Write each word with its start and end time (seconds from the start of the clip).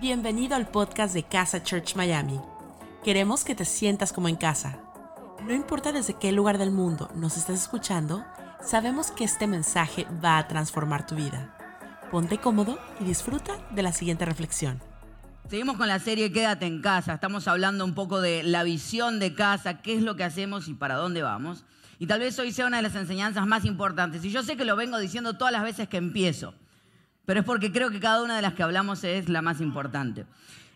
Bienvenido 0.00 0.54
al 0.54 0.68
podcast 0.68 1.12
de 1.12 1.24
Casa 1.24 1.64
Church 1.64 1.96
Miami. 1.96 2.38
Queremos 3.02 3.42
que 3.42 3.56
te 3.56 3.64
sientas 3.64 4.12
como 4.12 4.28
en 4.28 4.36
casa. 4.36 4.78
No 5.44 5.52
importa 5.52 5.90
desde 5.90 6.14
qué 6.14 6.30
lugar 6.30 6.56
del 6.56 6.70
mundo 6.70 7.10
nos 7.16 7.36
estás 7.36 7.62
escuchando, 7.62 8.24
sabemos 8.62 9.10
que 9.10 9.24
este 9.24 9.48
mensaje 9.48 10.06
va 10.24 10.38
a 10.38 10.46
transformar 10.46 11.04
tu 11.04 11.16
vida. 11.16 11.52
Ponte 12.12 12.38
cómodo 12.38 12.78
y 13.00 13.04
disfruta 13.06 13.58
de 13.72 13.82
la 13.82 13.92
siguiente 13.92 14.24
reflexión. 14.24 14.80
Seguimos 15.50 15.76
con 15.76 15.88
la 15.88 15.98
serie 15.98 16.30
Quédate 16.30 16.66
en 16.66 16.80
casa. 16.80 17.14
Estamos 17.14 17.48
hablando 17.48 17.84
un 17.84 17.94
poco 17.94 18.20
de 18.20 18.44
la 18.44 18.62
visión 18.62 19.18
de 19.18 19.34
casa, 19.34 19.82
qué 19.82 19.96
es 19.96 20.02
lo 20.02 20.14
que 20.14 20.22
hacemos 20.22 20.68
y 20.68 20.74
para 20.74 20.94
dónde 20.94 21.22
vamos. 21.22 21.64
Y 21.98 22.06
tal 22.06 22.20
vez 22.20 22.38
hoy 22.38 22.52
sea 22.52 22.68
una 22.68 22.76
de 22.76 22.84
las 22.84 22.94
enseñanzas 22.94 23.48
más 23.48 23.64
importantes. 23.64 24.24
Y 24.24 24.30
yo 24.30 24.44
sé 24.44 24.56
que 24.56 24.64
lo 24.64 24.76
vengo 24.76 24.96
diciendo 25.00 25.36
todas 25.36 25.52
las 25.52 25.64
veces 25.64 25.88
que 25.88 25.96
empiezo 25.96 26.54
pero 27.28 27.40
es 27.40 27.46
porque 27.46 27.70
creo 27.70 27.90
que 27.90 28.00
cada 28.00 28.22
una 28.22 28.36
de 28.36 28.40
las 28.40 28.54
que 28.54 28.62
hablamos 28.62 29.04
es 29.04 29.28
la 29.28 29.42
más 29.42 29.60
importante. 29.60 30.24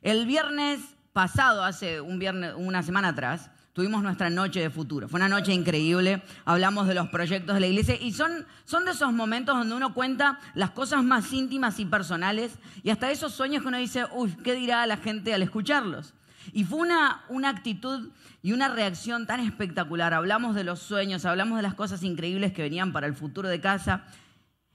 El 0.03 0.27
viernes 0.27 0.81
pasado, 1.15 1.65
hace 1.65 2.03
un 2.03 2.19
viernes, 2.19 2.53
una 2.55 2.83
semana 2.83 3.09
atrás, 3.09 3.51
tuvimos 3.73 4.03
nuestra 4.03 4.29
noche 4.29 4.61
de 4.61 4.69
futuro. 4.69 5.09
Fue 5.09 5.17
una 5.17 5.31
noche 5.31 5.55
increíble, 5.55 6.23
hablamos 6.45 6.89
de 6.89 6.93
los 6.93 7.09
proyectos 7.09 7.55
de 7.55 7.61
la 7.61 7.69
iglesia 7.69 7.97
y 7.99 8.13
son, 8.13 8.45
son 8.67 8.85
de 8.85 8.91
esos 8.91 9.15
momentos 9.15 9.57
donde 9.57 9.75
uno 9.75 9.95
cuenta 9.95 10.41
las 10.53 10.73
cosas 10.73 11.03
más 11.03 11.33
íntimas 11.33 11.81
y 11.81 11.87
personales 11.87 12.53
y 12.83 12.91
hasta 12.91 13.11
esos 13.11 13.33
sueños 13.33 13.63
que 13.63 13.69
uno 13.69 13.79
dice, 13.79 14.05
uy, 14.13 14.37
¿qué 14.45 14.55
dirá 14.55 14.87
la 14.87 14.99
gente 14.99 15.33
al 15.33 15.41
escucharlos? 15.41 16.13
Y 16.53 16.65
fue 16.65 16.81
una, 16.81 17.23
una 17.31 17.49
actitud 17.49 18.11
y 18.43 18.53
una 18.53 18.69
reacción 18.69 19.27
tan 19.27 19.41
espectacular. 19.41 20.13
Hablamos 20.13 20.55
de 20.55 20.65
los 20.65 20.81
sueños, 20.81 21.25
hablamos 21.25 21.57
de 21.57 21.63
las 21.63 21.75
cosas 21.75 22.03
increíbles 22.03 22.53
que 22.53 22.61
venían 22.61 22.93
para 22.93 23.07
el 23.07 23.15
futuro 23.15 23.49
de 23.49 23.59
casa 23.59 24.05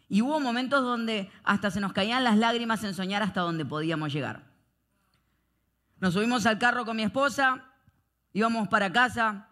y 0.09 0.21
hubo 0.21 0.39
momentos 0.39 0.83
donde 0.83 1.29
hasta 1.43 1.71
se 1.71 1.79
nos 1.79 1.93
caían 1.93 2.23
las 2.23 2.37
lágrimas 2.37 2.83
en 2.83 2.93
soñar 2.93 3.23
hasta 3.23 3.41
donde 3.41 3.65
podíamos 3.65 4.13
llegar. 4.13 4.43
Nos 5.99 6.13
subimos 6.13 6.45
al 6.45 6.59
carro 6.59 6.85
con 6.85 6.95
mi 6.95 7.03
esposa, 7.03 7.65
íbamos 8.33 8.67
para 8.67 8.91
casa 8.91 9.47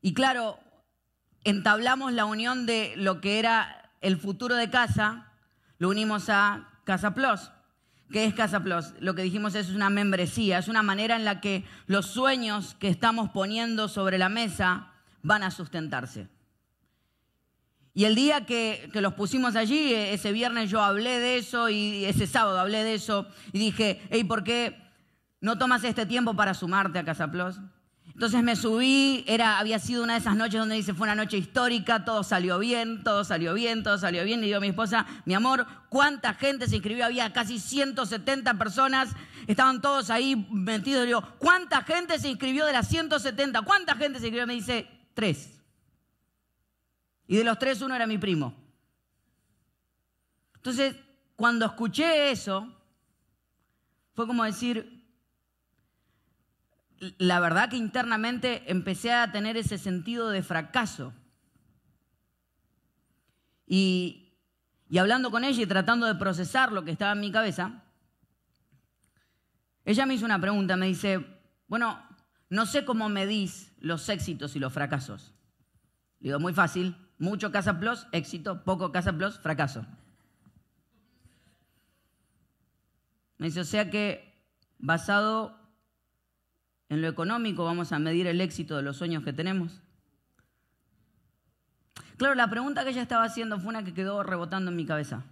y 0.00 0.14
claro, 0.14 0.58
entablamos 1.44 2.12
la 2.12 2.24
unión 2.24 2.66
de 2.66 2.94
lo 2.96 3.20
que 3.20 3.38
era 3.38 3.90
el 4.00 4.18
futuro 4.18 4.54
de 4.54 4.70
casa, 4.70 5.32
lo 5.78 5.88
unimos 5.88 6.28
a 6.28 6.68
Casa 6.84 7.12
Plus. 7.14 7.50
¿Qué 8.10 8.24
es 8.24 8.34
Casa 8.34 8.60
Plus? 8.62 8.94
Lo 9.00 9.16
que 9.16 9.22
dijimos 9.22 9.56
es 9.56 9.70
una 9.70 9.90
membresía, 9.90 10.58
es 10.58 10.68
una 10.68 10.82
manera 10.82 11.16
en 11.16 11.24
la 11.24 11.40
que 11.40 11.64
los 11.86 12.06
sueños 12.06 12.76
que 12.78 12.88
estamos 12.88 13.30
poniendo 13.30 13.88
sobre 13.88 14.16
la 14.16 14.28
mesa 14.28 14.92
van 15.22 15.42
a 15.42 15.50
sustentarse. 15.50 16.28
Y 17.96 18.04
el 18.04 18.14
día 18.14 18.44
que, 18.44 18.90
los 18.92 19.14
pusimos 19.14 19.56
allí, 19.56 19.94
e, 19.94 20.12
ese 20.12 20.30
viernes 20.30 20.68
yo 20.68 20.82
hablé 20.82 21.18
de 21.18 21.38
eso 21.38 21.70
y 21.70 22.04
ese 22.04 22.26
sábado 22.26 22.60
hablé 22.60 22.84
de 22.84 22.92
eso 22.92 23.26
y 23.54 23.58
dije, 23.58 24.02
hey, 24.10 24.22
¿por 24.22 24.44
qué 24.44 24.76
no 25.40 25.56
tomas 25.56 25.82
este 25.82 26.04
tiempo 26.04 26.34
para 26.34 26.52
sumarte 26.52 26.98
a 26.98 27.06
Casa 27.06 27.30
Plus? 27.30 27.56
Entonces 28.12 28.42
me 28.42 28.54
subí, 28.54 29.24
era, 29.26 29.58
había 29.58 29.78
sido 29.78 30.04
una 30.04 30.12
de 30.12 30.18
esas 30.18 30.36
noches 30.36 30.60
donde 30.60 30.74
dice, 30.74 30.92
fue 30.92 31.06
una 31.06 31.14
noche 31.14 31.38
histórica, 31.38 32.04
todo 32.04 32.22
salió 32.22 32.58
bien, 32.58 33.02
todo 33.02 33.24
salió 33.24 33.54
bien, 33.54 33.82
todo 33.82 33.96
salió 33.96 34.24
bien. 34.24 34.44
Y 34.44 34.52
a 34.52 34.60
mi 34.60 34.68
esposa, 34.68 35.06
mi 35.24 35.32
amor, 35.32 35.66
¿cuánta 35.88 36.34
gente 36.34 36.68
se 36.68 36.76
inscribió? 36.76 37.06
Había 37.06 37.32
casi 37.32 37.58
170 37.58 38.58
personas, 38.58 39.08
estaban 39.46 39.80
todos 39.80 40.10
ahí 40.10 40.46
metidos. 40.50 41.06
Digo, 41.06 41.22
¿cuánta 41.38 41.80
gente 41.80 42.18
se 42.18 42.28
inscribió 42.28 42.66
de 42.66 42.74
las 42.74 42.88
170? 42.88 43.62
¿Cuánta 43.62 43.94
gente 43.94 44.18
se 44.18 44.26
inscribió? 44.26 44.46
Me 44.46 44.52
dice, 44.52 44.86
tres. 45.14 45.55
Y 47.26 47.36
de 47.36 47.44
los 47.44 47.58
tres 47.58 47.82
uno 47.82 47.94
era 47.94 48.06
mi 48.06 48.18
primo. 48.18 48.54
Entonces, 50.56 50.96
cuando 51.36 51.66
escuché 51.66 52.30
eso, 52.30 52.72
fue 54.14 54.26
como 54.26 54.44
decir, 54.44 55.04
la 57.18 57.40
verdad 57.40 57.68
que 57.68 57.76
internamente 57.76 58.64
empecé 58.66 59.12
a 59.12 59.30
tener 59.30 59.56
ese 59.56 59.78
sentido 59.78 60.30
de 60.30 60.42
fracaso. 60.42 61.12
Y, 63.66 64.32
y 64.88 64.98
hablando 64.98 65.30
con 65.30 65.44
ella 65.44 65.62
y 65.62 65.66
tratando 65.66 66.06
de 66.06 66.14
procesar 66.14 66.72
lo 66.72 66.84
que 66.84 66.92
estaba 66.92 67.12
en 67.12 67.20
mi 67.20 67.30
cabeza, 67.30 67.82
ella 69.84 70.06
me 70.06 70.14
hizo 70.14 70.24
una 70.24 70.40
pregunta, 70.40 70.76
me 70.76 70.86
dice, 70.86 71.24
bueno, 71.68 72.02
no 72.48 72.66
sé 72.66 72.84
cómo 72.84 73.08
medís 73.08 73.72
los 73.78 74.08
éxitos 74.08 74.56
y 74.56 74.58
los 74.58 74.72
fracasos. 74.72 75.32
Le 76.20 76.30
digo, 76.30 76.40
muy 76.40 76.52
fácil, 76.52 76.96
mucho 77.18 77.50
Casa 77.50 77.78
Plus, 77.78 78.06
éxito, 78.12 78.64
poco 78.64 78.92
Casa 78.92 79.12
Plus, 79.12 79.38
fracaso. 79.38 79.86
Me 83.38 83.46
dice, 83.46 83.60
o 83.60 83.64
sea 83.64 83.90
que 83.90 84.34
basado 84.78 85.58
en 86.88 87.02
lo 87.02 87.08
económico 87.08 87.64
vamos 87.64 87.92
a 87.92 87.98
medir 87.98 88.26
el 88.26 88.40
éxito 88.40 88.76
de 88.76 88.82
los 88.82 88.96
sueños 88.96 89.24
que 89.24 89.32
tenemos. 89.32 89.82
Claro, 92.16 92.34
la 92.34 92.48
pregunta 92.48 92.84
que 92.84 92.90
ella 92.90 93.02
estaba 93.02 93.24
haciendo 93.24 93.58
fue 93.58 93.68
una 93.68 93.84
que 93.84 93.92
quedó 93.92 94.22
rebotando 94.22 94.70
en 94.70 94.76
mi 94.76 94.86
cabeza, 94.86 95.24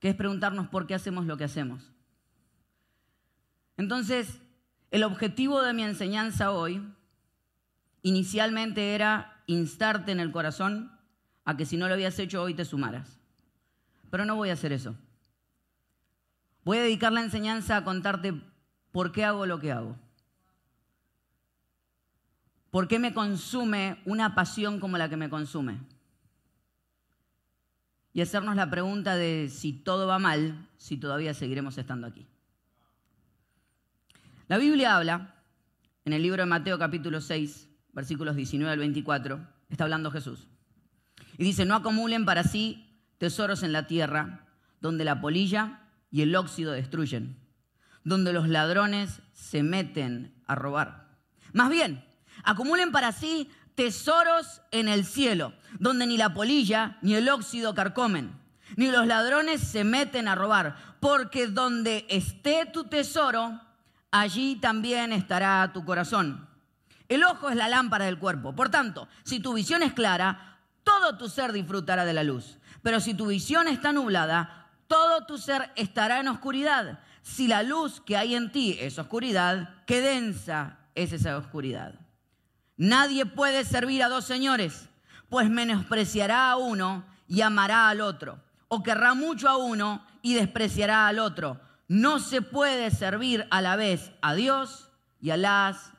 que 0.00 0.08
es 0.08 0.14
preguntarnos 0.14 0.68
por 0.68 0.86
qué 0.86 0.94
hacemos 0.94 1.26
lo 1.26 1.36
que 1.36 1.44
hacemos. 1.44 1.92
Entonces, 3.76 4.40
el 4.90 5.02
objetivo 5.02 5.60
de 5.62 5.74
mi 5.74 5.82
enseñanza 5.82 6.52
hoy 6.52 6.82
inicialmente 8.00 8.94
era 8.94 9.35
instarte 9.46 10.12
en 10.12 10.20
el 10.20 10.32
corazón 10.32 10.92
a 11.44 11.56
que 11.56 11.66
si 11.66 11.76
no 11.76 11.88
lo 11.88 11.94
habías 11.94 12.18
hecho 12.18 12.42
hoy 12.42 12.54
te 12.54 12.64
sumaras. 12.64 13.18
Pero 14.10 14.24
no 14.24 14.36
voy 14.36 14.50
a 14.50 14.54
hacer 14.54 14.72
eso. 14.72 14.96
Voy 16.64 16.78
a 16.78 16.82
dedicar 16.82 17.12
la 17.12 17.22
enseñanza 17.22 17.76
a 17.76 17.84
contarte 17.84 18.34
por 18.90 19.12
qué 19.12 19.24
hago 19.24 19.46
lo 19.46 19.60
que 19.60 19.72
hago. 19.72 19.96
¿Por 22.70 22.88
qué 22.88 22.98
me 22.98 23.14
consume 23.14 24.02
una 24.04 24.34
pasión 24.34 24.80
como 24.80 24.98
la 24.98 25.08
que 25.08 25.16
me 25.16 25.30
consume? 25.30 25.80
Y 28.12 28.20
hacernos 28.20 28.56
la 28.56 28.68
pregunta 28.68 29.16
de 29.16 29.48
si 29.50 29.72
todo 29.72 30.06
va 30.06 30.18
mal, 30.18 30.66
si 30.76 30.96
todavía 30.96 31.34
seguiremos 31.34 31.78
estando 31.78 32.06
aquí. 32.06 32.26
La 34.48 34.58
Biblia 34.58 34.96
habla, 34.96 35.34
en 36.04 36.12
el 36.12 36.22
libro 36.22 36.42
de 36.42 36.46
Mateo 36.46 36.78
capítulo 36.78 37.20
6, 37.20 37.65
versículos 37.96 38.36
19 38.36 38.70
al 38.70 38.78
24, 38.78 39.40
está 39.70 39.84
hablando 39.84 40.10
Jesús. 40.10 40.46
Y 41.38 41.44
dice, 41.44 41.64
no 41.64 41.74
acumulen 41.74 42.26
para 42.26 42.44
sí 42.44 42.86
tesoros 43.16 43.62
en 43.62 43.72
la 43.72 43.86
tierra, 43.86 44.46
donde 44.82 45.06
la 45.06 45.22
polilla 45.22 45.80
y 46.10 46.20
el 46.20 46.36
óxido 46.36 46.72
destruyen, 46.72 47.38
donde 48.04 48.34
los 48.34 48.50
ladrones 48.50 49.22
se 49.32 49.62
meten 49.62 50.34
a 50.46 50.54
robar. 50.54 51.08
Más 51.54 51.70
bien, 51.70 52.04
acumulen 52.44 52.92
para 52.92 53.12
sí 53.12 53.50
tesoros 53.74 54.60
en 54.72 54.88
el 54.88 55.06
cielo, 55.06 55.54
donde 55.78 56.06
ni 56.06 56.18
la 56.18 56.34
polilla 56.34 56.98
ni 57.00 57.14
el 57.14 57.30
óxido 57.30 57.74
carcomen, 57.74 58.30
ni 58.76 58.90
los 58.90 59.06
ladrones 59.06 59.62
se 59.62 59.84
meten 59.84 60.28
a 60.28 60.34
robar, 60.34 60.76
porque 61.00 61.46
donde 61.46 62.04
esté 62.10 62.66
tu 62.66 62.84
tesoro, 62.84 63.58
allí 64.10 64.56
también 64.56 65.14
estará 65.14 65.72
tu 65.72 65.82
corazón. 65.86 66.45
El 67.08 67.24
ojo 67.24 67.50
es 67.50 67.56
la 67.56 67.68
lámpara 67.68 68.06
del 68.06 68.18
cuerpo. 68.18 68.54
Por 68.54 68.68
tanto, 68.68 69.08
si 69.22 69.40
tu 69.40 69.54
visión 69.54 69.82
es 69.82 69.92
clara, 69.92 70.58
todo 70.82 71.16
tu 71.16 71.28
ser 71.28 71.52
disfrutará 71.52 72.04
de 72.04 72.12
la 72.12 72.24
luz. 72.24 72.58
Pero 72.82 73.00
si 73.00 73.14
tu 73.14 73.26
visión 73.26 73.68
está 73.68 73.92
nublada, 73.92 74.68
todo 74.86 75.26
tu 75.26 75.38
ser 75.38 75.70
estará 75.76 76.20
en 76.20 76.28
oscuridad. 76.28 77.00
Si 77.22 77.48
la 77.48 77.62
luz 77.62 78.00
que 78.00 78.16
hay 78.16 78.34
en 78.34 78.52
ti 78.52 78.76
es 78.80 78.98
oscuridad, 78.98 79.82
qué 79.86 80.00
densa 80.00 80.78
es 80.94 81.12
esa 81.12 81.36
oscuridad. 81.36 81.94
Nadie 82.76 83.26
puede 83.26 83.64
servir 83.64 84.02
a 84.02 84.08
dos 84.08 84.24
señores, 84.24 84.88
pues 85.28 85.50
menospreciará 85.50 86.50
a 86.50 86.56
uno 86.56 87.04
y 87.26 87.40
amará 87.40 87.88
al 87.88 88.00
otro, 88.00 88.40
o 88.68 88.82
querrá 88.82 89.14
mucho 89.14 89.48
a 89.48 89.56
uno 89.56 90.04
y 90.22 90.34
despreciará 90.34 91.08
al 91.08 91.18
otro. 91.18 91.60
No 91.88 92.18
se 92.18 92.42
puede 92.42 92.90
servir 92.90 93.46
a 93.50 93.60
la 93.60 93.76
vez 93.76 94.12
a 94.20 94.34
Dios 94.34 94.90
y 95.20 95.30
a 95.30 95.36
las 95.36 95.92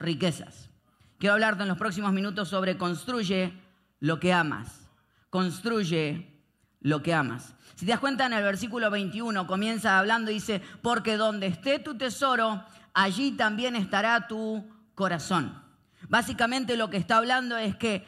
riquezas. 0.00 0.70
Quiero 1.18 1.34
hablarte 1.34 1.62
en 1.62 1.68
los 1.68 1.78
próximos 1.78 2.12
minutos 2.12 2.48
sobre 2.48 2.76
construye 2.76 3.52
lo 4.00 4.18
que 4.18 4.32
amas. 4.32 4.90
Construye 5.28 6.42
lo 6.80 7.02
que 7.02 7.14
amas. 7.14 7.54
Si 7.76 7.86
te 7.86 7.92
das 7.92 8.00
cuenta, 8.00 8.26
en 8.26 8.32
el 8.32 8.42
versículo 8.42 8.90
21 8.90 9.46
comienza 9.46 9.98
hablando 9.98 10.30
y 10.30 10.34
dice, 10.34 10.60
porque 10.82 11.16
donde 11.16 11.46
esté 11.46 11.78
tu 11.78 11.96
tesoro, 11.96 12.64
allí 12.94 13.32
también 13.32 13.76
estará 13.76 14.26
tu 14.26 14.66
corazón. 14.94 15.62
Básicamente 16.08 16.76
lo 16.76 16.90
que 16.90 16.96
está 16.96 17.18
hablando 17.18 17.56
es 17.56 17.76
que 17.76 18.06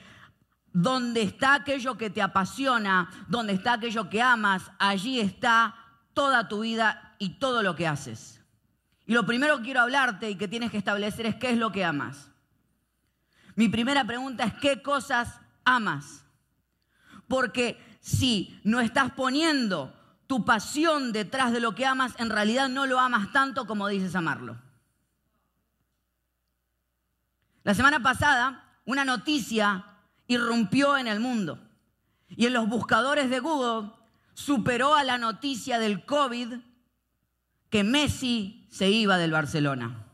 donde 0.72 1.22
está 1.22 1.54
aquello 1.54 1.98
que 1.98 2.10
te 2.10 2.22
apasiona, 2.22 3.10
donde 3.28 3.52
está 3.52 3.74
aquello 3.74 4.08
que 4.08 4.22
amas, 4.22 4.70
allí 4.78 5.20
está 5.20 5.74
toda 6.14 6.48
tu 6.48 6.60
vida 6.60 7.14
y 7.18 7.38
todo 7.38 7.62
lo 7.62 7.76
que 7.76 7.86
haces. 7.86 8.41
Y 9.06 9.14
lo 9.14 9.26
primero 9.26 9.58
que 9.58 9.64
quiero 9.64 9.80
hablarte 9.80 10.30
y 10.30 10.36
que 10.36 10.48
tienes 10.48 10.70
que 10.70 10.78
establecer 10.78 11.26
es 11.26 11.34
qué 11.36 11.50
es 11.50 11.58
lo 11.58 11.72
que 11.72 11.84
amas. 11.84 12.30
Mi 13.54 13.68
primera 13.68 14.04
pregunta 14.04 14.44
es 14.44 14.54
qué 14.54 14.82
cosas 14.82 15.40
amas. 15.64 16.24
Porque 17.28 17.78
si 18.00 18.60
no 18.64 18.80
estás 18.80 19.12
poniendo 19.12 19.94
tu 20.26 20.44
pasión 20.44 21.12
detrás 21.12 21.52
de 21.52 21.60
lo 21.60 21.74
que 21.74 21.84
amas, 21.84 22.14
en 22.18 22.30
realidad 22.30 22.68
no 22.68 22.86
lo 22.86 22.98
amas 22.98 23.32
tanto 23.32 23.66
como 23.66 23.88
dices 23.88 24.14
amarlo. 24.14 24.56
La 27.64 27.74
semana 27.74 28.02
pasada, 28.02 28.64
una 28.84 29.04
noticia 29.04 29.84
irrumpió 30.26 30.96
en 30.96 31.06
el 31.06 31.20
mundo 31.20 31.58
y 32.28 32.46
en 32.46 32.54
los 32.54 32.68
buscadores 32.68 33.30
de 33.30 33.40
Google 33.40 33.90
superó 34.34 34.94
a 34.94 35.04
la 35.04 35.18
noticia 35.18 35.78
del 35.78 36.04
COVID 36.04 36.54
que 37.68 37.84
Messi 37.84 38.61
se 38.72 38.88
iba 38.88 39.18
del 39.18 39.32
Barcelona. 39.32 40.06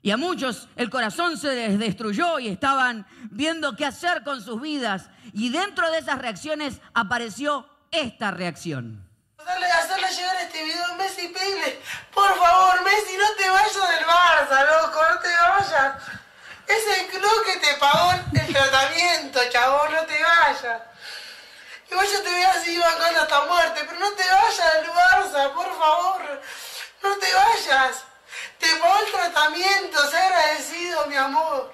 Y 0.00 0.10
a 0.10 0.16
muchos 0.16 0.68
el 0.76 0.88
corazón 0.88 1.36
se 1.36 1.48
destruyó 1.76 2.38
y 2.38 2.48
estaban 2.48 3.06
viendo 3.30 3.76
qué 3.76 3.84
hacer 3.84 4.22
con 4.22 4.40
sus 4.40 4.60
vidas. 4.60 5.10
Y 5.32 5.50
dentro 5.50 5.90
de 5.90 5.98
esas 5.98 6.18
reacciones 6.18 6.80
apareció 6.94 7.68
esta 7.90 8.30
reacción. 8.30 9.06
Hacerle 9.38 10.08
llegar 10.08 10.36
este 10.42 10.64
video 10.64 10.84
a 10.86 10.96
Messi 10.96 11.28
pedirle, 11.28 11.80
por 12.12 12.36
favor, 12.36 12.82
Messi, 12.82 13.16
no 13.16 13.36
te 13.36 13.48
vayas 13.48 13.74
del 13.74 14.06
Barça, 14.06 14.82
loco, 14.82 15.00
no 15.14 15.20
te 15.20 15.28
vayas. 15.28 16.02
Es 16.66 16.98
el 16.98 17.06
club 17.08 17.44
que 17.44 17.60
te 17.60 17.74
pagó 17.78 18.12
el 18.12 18.46
tratamiento, 18.52 19.40
chabón, 19.52 19.92
no 19.92 20.02
te 20.06 20.20
vayas. 20.22 20.82
Igual 21.90 22.06
yo 22.06 22.22
te 22.22 22.30
voy 22.30 22.42
a 22.42 22.54
seguir 22.54 22.80
bancando 22.80 23.20
hasta 23.22 23.44
muerte, 23.46 23.80
pero 23.86 23.98
no 24.00 24.10
te 24.12 24.24
vayas 24.24 24.74
del 24.74 24.90
Barça, 24.90 25.52
por 25.54 25.78
favor. 25.78 26.42
No 27.02 27.16
te 27.16 27.26
vayas. 27.34 28.04
Te 28.58 28.66
pagó 28.76 28.98
el 29.06 29.12
tratamiento, 29.12 30.10
sé 30.10 30.16
agradecido, 30.16 31.06
mi 31.06 31.16
amor. 31.16 31.72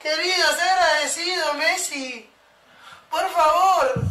Querido, 0.00 0.48
sé 0.56 0.62
agradecido, 0.62 1.54
Messi. 1.54 2.30
Por 3.10 3.28
favor. 3.30 4.04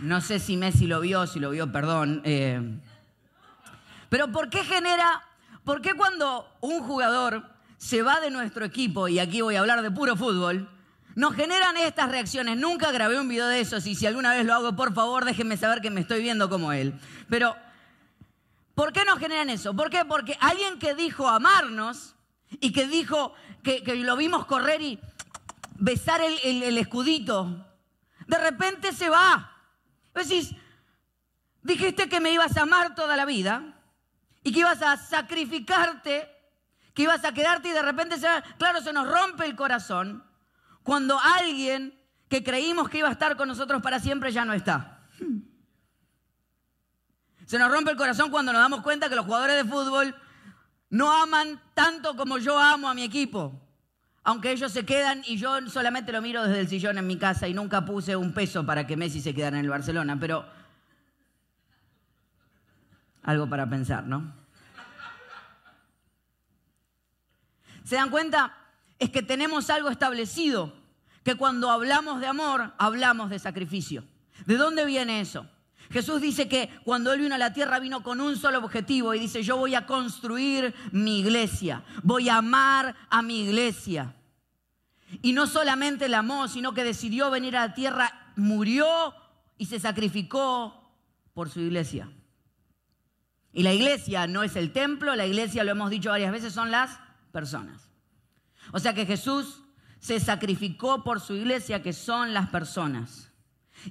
No 0.00 0.20
sé 0.20 0.38
si 0.38 0.56
Messi 0.56 0.86
lo 0.86 1.00
vio, 1.00 1.26
si 1.26 1.38
lo 1.40 1.50
vio, 1.50 1.70
perdón. 1.70 2.22
eh. 2.24 2.60
Pero 4.08 4.32
¿por 4.32 4.50
qué 4.50 4.64
genera, 4.64 5.22
por 5.64 5.82
qué 5.82 5.94
cuando 5.94 6.50
un 6.60 6.82
jugador 6.84 7.44
se 7.80 8.02
va 8.02 8.20
de 8.20 8.30
nuestro 8.30 8.66
equipo, 8.66 9.08
y 9.08 9.18
aquí 9.18 9.40
voy 9.40 9.56
a 9.56 9.60
hablar 9.60 9.80
de 9.80 9.90
puro 9.90 10.14
fútbol, 10.14 10.68
nos 11.14 11.34
generan 11.34 11.78
estas 11.78 12.10
reacciones? 12.10 12.58
Nunca 12.58 12.92
grabé 12.92 13.18
un 13.18 13.26
video 13.26 13.46
de 13.46 13.60
esos 13.60 13.86
y 13.86 13.94
si 13.94 14.06
alguna 14.06 14.34
vez 14.34 14.44
lo 14.44 14.52
hago, 14.52 14.76
por 14.76 14.92
favor, 14.92 15.24
déjenme 15.24 15.56
saber 15.56 15.80
que 15.80 15.88
me 15.88 16.02
estoy 16.02 16.20
viendo 16.20 16.50
como 16.50 16.72
él. 16.74 16.92
Pero, 17.30 17.56
¿por 18.74 18.92
qué 18.92 19.06
nos 19.06 19.18
generan 19.18 19.48
eso? 19.48 19.74
¿Por 19.74 19.88
qué? 19.88 20.04
Porque 20.04 20.36
alguien 20.40 20.78
que 20.78 20.94
dijo 20.94 21.26
amarnos 21.26 22.14
y 22.60 22.70
que 22.72 22.86
dijo 22.86 23.32
que, 23.62 23.82
que 23.82 23.94
lo 23.96 24.14
vimos 24.16 24.44
correr 24.44 24.82
y 24.82 25.00
besar 25.76 26.20
el, 26.20 26.38
el- 26.44 26.62
el 26.64 26.76
escudito, 26.78 27.66
de 28.26 28.38
repente 28.38 28.92
se 28.92 29.08
va. 29.08 29.56
Decís, 30.14 30.54
dijiste 31.62 32.10
que 32.10 32.20
me 32.20 32.30
ibas 32.30 32.58
a 32.58 32.62
amar 32.62 32.94
toda 32.94 33.16
la 33.16 33.24
vida 33.24 33.62
y 34.44 34.52
que 34.52 34.60
ibas 34.60 34.82
a 34.82 34.98
sacrificarte, 34.98 36.28
que 36.94 37.02
ibas 37.02 37.24
a 37.24 37.32
quedarte 37.32 37.68
y 37.68 37.72
de 37.72 37.82
repente 37.82 38.18
se. 38.18 38.26
Claro, 38.58 38.80
se 38.80 38.92
nos 38.92 39.08
rompe 39.08 39.44
el 39.44 39.56
corazón 39.56 40.24
cuando 40.82 41.18
alguien 41.18 41.98
que 42.28 42.42
creímos 42.42 42.88
que 42.88 42.98
iba 42.98 43.08
a 43.08 43.12
estar 43.12 43.36
con 43.36 43.48
nosotros 43.48 43.82
para 43.82 43.98
siempre 44.00 44.32
ya 44.32 44.44
no 44.44 44.52
está. 44.52 45.00
Se 47.46 47.58
nos 47.58 47.70
rompe 47.72 47.90
el 47.90 47.96
corazón 47.96 48.30
cuando 48.30 48.52
nos 48.52 48.62
damos 48.62 48.82
cuenta 48.82 49.08
que 49.08 49.16
los 49.16 49.24
jugadores 49.24 49.56
de 49.56 49.68
fútbol 49.68 50.14
no 50.90 51.10
aman 51.10 51.60
tanto 51.74 52.16
como 52.16 52.38
yo 52.38 52.58
amo 52.58 52.88
a 52.88 52.94
mi 52.94 53.02
equipo. 53.02 53.60
Aunque 54.22 54.52
ellos 54.52 54.70
se 54.70 54.84
quedan 54.84 55.22
y 55.26 55.36
yo 55.36 55.68
solamente 55.68 56.12
lo 56.12 56.22
miro 56.22 56.44
desde 56.44 56.60
el 56.60 56.68
sillón 56.68 56.98
en 56.98 57.06
mi 57.06 57.16
casa 57.16 57.48
y 57.48 57.54
nunca 57.54 57.84
puse 57.84 58.14
un 58.14 58.32
peso 58.34 58.64
para 58.64 58.86
que 58.86 58.96
Messi 58.96 59.20
se 59.20 59.34
quedara 59.34 59.58
en 59.58 59.64
el 59.64 59.70
Barcelona, 59.70 60.16
pero 60.20 60.46
algo 63.22 63.48
para 63.48 63.68
pensar, 63.68 64.04
¿no? 64.04 64.39
¿Se 67.90 67.96
dan 67.96 68.10
cuenta? 68.10 68.54
Es 69.00 69.10
que 69.10 69.20
tenemos 69.20 69.68
algo 69.68 69.88
establecido, 69.90 70.72
que 71.24 71.34
cuando 71.34 71.72
hablamos 71.72 72.20
de 72.20 72.28
amor, 72.28 72.72
hablamos 72.78 73.30
de 73.30 73.40
sacrificio. 73.40 74.04
¿De 74.46 74.56
dónde 74.56 74.84
viene 74.84 75.20
eso? 75.20 75.44
Jesús 75.90 76.20
dice 76.20 76.48
que 76.48 76.70
cuando 76.84 77.12
Él 77.12 77.18
vino 77.18 77.34
a 77.34 77.38
la 77.38 77.52
tierra 77.52 77.80
vino 77.80 78.04
con 78.04 78.20
un 78.20 78.36
solo 78.36 78.58
objetivo 78.58 79.12
y 79.12 79.18
dice, 79.18 79.42
yo 79.42 79.56
voy 79.56 79.74
a 79.74 79.86
construir 79.86 80.72
mi 80.92 81.18
iglesia, 81.18 81.82
voy 82.04 82.28
a 82.28 82.36
amar 82.36 82.94
a 83.10 83.22
mi 83.22 83.42
iglesia. 83.42 84.14
Y 85.20 85.32
no 85.32 85.48
solamente 85.48 86.08
la 86.08 86.18
amó, 86.18 86.46
sino 86.46 86.72
que 86.72 86.84
decidió 86.84 87.28
venir 87.28 87.56
a 87.56 87.66
la 87.66 87.74
tierra, 87.74 88.32
murió 88.36 88.86
y 89.58 89.66
se 89.66 89.80
sacrificó 89.80 90.94
por 91.34 91.50
su 91.50 91.58
iglesia. 91.58 92.08
Y 93.52 93.64
la 93.64 93.72
iglesia 93.72 94.28
no 94.28 94.44
es 94.44 94.54
el 94.54 94.72
templo, 94.72 95.16
la 95.16 95.26
iglesia, 95.26 95.64
lo 95.64 95.72
hemos 95.72 95.90
dicho 95.90 96.10
varias 96.10 96.30
veces, 96.30 96.52
son 96.52 96.70
las 96.70 97.00
personas. 97.30 97.88
O 98.72 98.78
sea 98.78 98.94
que 98.94 99.06
Jesús 99.06 99.62
se 99.98 100.20
sacrificó 100.20 101.04
por 101.04 101.20
su 101.20 101.34
iglesia, 101.34 101.82
que 101.82 101.92
son 101.92 102.34
las 102.34 102.48
personas. 102.48 103.30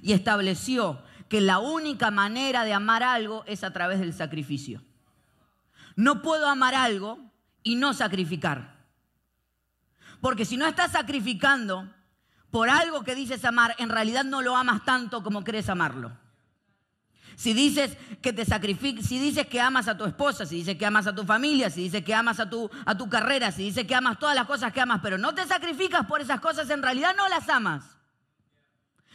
Y 0.02 0.12
estableció 0.12 1.02
que 1.28 1.40
la 1.40 1.58
única 1.58 2.10
manera 2.10 2.64
de 2.64 2.74
amar 2.74 3.02
algo 3.02 3.44
es 3.46 3.64
a 3.64 3.72
través 3.72 4.00
del 4.00 4.12
sacrificio. 4.12 4.82
No 5.96 6.22
puedo 6.22 6.48
amar 6.48 6.74
algo 6.74 7.18
y 7.62 7.76
no 7.76 7.94
sacrificar. 7.94 8.86
Porque 10.20 10.44
si 10.44 10.56
no 10.56 10.66
estás 10.66 10.92
sacrificando 10.92 11.92
por 12.50 12.68
algo 12.68 13.04
que 13.04 13.14
dices 13.14 13.44
amar, 13.44 13.74
en 13.78 13.88
realidad 13.88 14.24
no 14.24 14.42
lo 14.42 14.56
amas 14.56 14.84
tanto 14.84 15.22
como 15.22 15.44
crees 15.44 15.68
amarlo. 15.68 16.16
Si 17.40 17.54
dices 17.54 17.96
que 18.20 18.34
te 18.34 18.44
sacrificas, 18.44 19.06
si 19.06 19.18
dices 19.18 19.46
que 19.46 19.62
amas 19.62 19.88
a 19.88 19.96
tu 19.96 20.04
esposa, 20.04 20.44
si 20.44 20.56
dices 20.56 20.76
que 20.76 20.84
amas 20.84 21.06
a 21.06 21.14
tu 21.14 21.24
familia, 21.24 21.70
si 21.70 21.84
dices 21.84 22.04
que 22.04 22.14
amas 22.14 22.38
a 22.38 22.50
tu, 22.50 22.68
a 22.84 22.94
tu 22.94 23.08
carrera, 23.08 23.50
si 23.50 23.62
dices 23.62 23.86
que 23.86 23.94
amas 23.94 24.18
todas 24.18 24.34
las 24.34 24.44
cosas 24.44 24.74
que 24.74 24.80
amas, 24.82 25.00
pero 25.02 25.16
no 25.16 25.34
te 25.34 25.46
sacrificas 25.46 26.04
por 26.04 26.20
esas 26.20 26.38
cosas, 26.38 26.68
en 26.68 26.82
realidad 26.82 27.14
no 27.16 27.26
las 27.30 27.48
amas. 27.48 27.96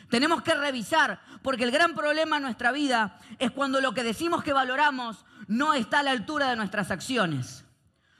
Tenemos 0.09 0.41
que 0.41 0.55
revisar, 0.55 1.21
porque 1.43 1.65
el 1.65 1.69
gran 1.69 1.93
problema 1.93 2.37
en 2.37 2.41
nuestra 2.41 2.71
vida 2.71 3.19
es 3.37 3.51
cuando 3.51 3.79
lo 3.79 3.93
que 3.93 4.01
decimos 4.01 4.43
que 4.43 4.53
valoramos 4.53 5.23
no 5.47 5.75
está 5.75 5.99
a 5.99 6.03
la 6.03 6.09
altura 6.09 6.49
de 6.49 6.55
nuestras 6.55 6.89
acciones. 6.89 7.63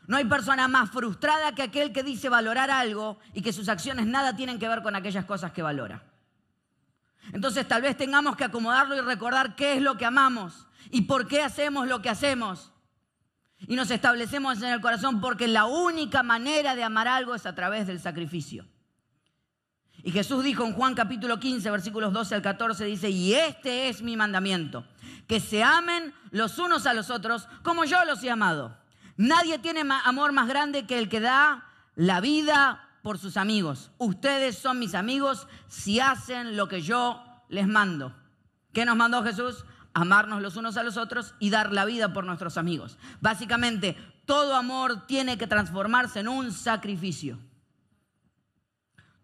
No 0.05 0.17
hay 0.17 0.25
persona 0.25 0.67
más 0.67 0.91
frustrada 0.91 1.55
que 1.55 1.63
aquel 1.63 1.91
que 1.91 2.03
dice 2.03 2.29
valorar 2.29 2.69
algo 2.69 3.17
y 3.33 3.41
que 3.41 3.51
sus 3.51 3.69
acciones 3.69 4.05
nada 4.05 4.35
tienen 4.35 4.59
que 4.59 4.69
ver 4.69 4.83
con 4.83 4.95
aquellas 4.95 5.25
cosas 5.25 5.51
que 5.51 5.63
valora. 5.63 6.03
Entonces 7.33 7.67
tal 7.67 7.81
vez 7.81 7.97
tengamos 7.97 8.35
que 8.35 8.43
acomodarlo 8.43 8.95
y 8.95 9.01
recordar 9.01 9.55
qué 9.55 9.73
es 9.73 9.81
lo 9.81 9.97
que 9.97 10.05
amamos 10.05 10.67
y 10.91 11.01
por 11.01 11.27
qué 11.27 11.41
hacemos 11.41 11.87
lo 11.87 12.01
que 12.01 12.09
hacemos. 12.09 12.71
Y 13.67 13.75
nos 13.75 13.89
establecemos 13.89 14.61
en 14.61 14.73
el 14.73 14.81
corazón 14.81 15.21
porque 15.21 15.47
la 15.47 15.65
única 15.65 16.23
manera 16.23 16.75
de 16.75 16.83
amar 16.83 17.07
algo 17.07 17.35
es 17.35 17.45
a 17.45 17.55
través 17.55 17.87
del 17.87 17.99
sacrificio. 17.99 18.67
Y 20.03 20.11
Jesús 20.11 20.43
dijo 20.43 20.63
en 20.65 20.73
Juan 20.73 20.93
capítulo 20.93 21.39
15, 21.39 21.71
versículos 21.71 22.13
12 22.13 22.35
al 22.35 22.41
14, 22.43 22.85
dice, 22.85 23.09
y 23.09 23.33
este 23.33 23.89
es 23.89 24.03
mi 24.03 24.15
mandamiento, 24.15 24.85
que 25.27 25.39
se 25.39 25.63
amen 25.63 26.13
los 26.29 26.59
unos 26.59 26.85
a 26.85 26.93
los 26.93 27.09
otros 27.09 27.47
como 27.63 27.85
yo 27.85 28.03
los 28.05 28.21
he 28.23 28.29
amado. 28.29 28.77
Nadie 29.17 29.57
tiene 29.57 29.81
amor 30.03 30.31
más 30.31 30.47
grande 30.47 30.85
que 30.85 30.99
el 30.99 31.09
que 31.09 31.21
da 31.21 31.65
la 31.95 32.21
vida 32.21 32.87
por 33.05 33.19
sus 33.19 33.37
amigos. 33.37 33.91
Ustedes 33.99 34.57
son 34.57 34.79
mis 34.79 34.95
amigos 34.95 35.47
si 35.67 35.99
hacen 35.99 36.57
lo 36.57 36.67
que 36.67 36.81
yo 36.81 37.23
les 37.49 37.67
mando. 37.67 38.15
¿Qué 38.73 38.83
nos 38.83 38.95
mandó 38.95 39.21
Jesús? 39.21 39.63
Amarnos 39.93 40.41
los 40.41 40.55
unos 40.55 40.75
a 40.75 40.81
los 40.81 40.97
otros 40.97 41.35
y 41.37 41.51
dar 41.51 41.71
la 41.71 41.85
vida 41.85 42.13
por 42.13 42.25
nuestros 42.25 42.57
amigos. 42.57 42.97
Básicamente, 43.21 43.95
todo 44.25 44.55
amor 44.55 45.05
tiene 45.05 45.37
que 45.37 45.45
transformarse 45.45 46.21
en 46.21 46.29
un 46.29 46.51
sacrificio. 46.51 47.37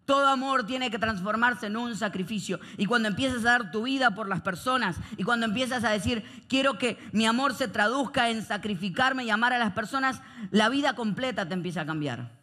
Todo 0.05 0.27
amor 0.27 0.67
tiene 0.67 0.91
que 0.91 1.00
transformarse 1.00 1.65
en 1.65 1.75
un 1.75 1.95
sacrificio. 1.95 2.59
Y 2.77 2.85
cuando 2.85 3.07
empiezas 3.07 3.39
a 3.39 3.57
dar 3.57 3.71
tu 3.71 3.81
vida 3.81 4.13
por 4.13 4.29
las 4.29 4.41
personas 4.41 4.97
y 5.17 5.23
cuando 5.23 5.47
empiezas 5.47 5.83
a 5.85 5.89
decir, 5.89 6.23
quiero 6.47 6.77
que 6.77 7.00
mi 7.13 7.25
amor 7.25 7.55
se 7.55 7.67
traduzca 7.67 8.29
en 8.29 8.45
sacrificarme 8.45 9.23
y 9.23 9.31
amar 9.31 9.53
a 9.53 9.57
las 9.57 9.73
personas, 9.73 10.21
la 10.51 10.69
vida 10.69 10.93
completa 10.93 11.47
te 11.47 11.55
empieza 11.55 11.81
a 11.81 11.85
cambiar. 11.88 12.40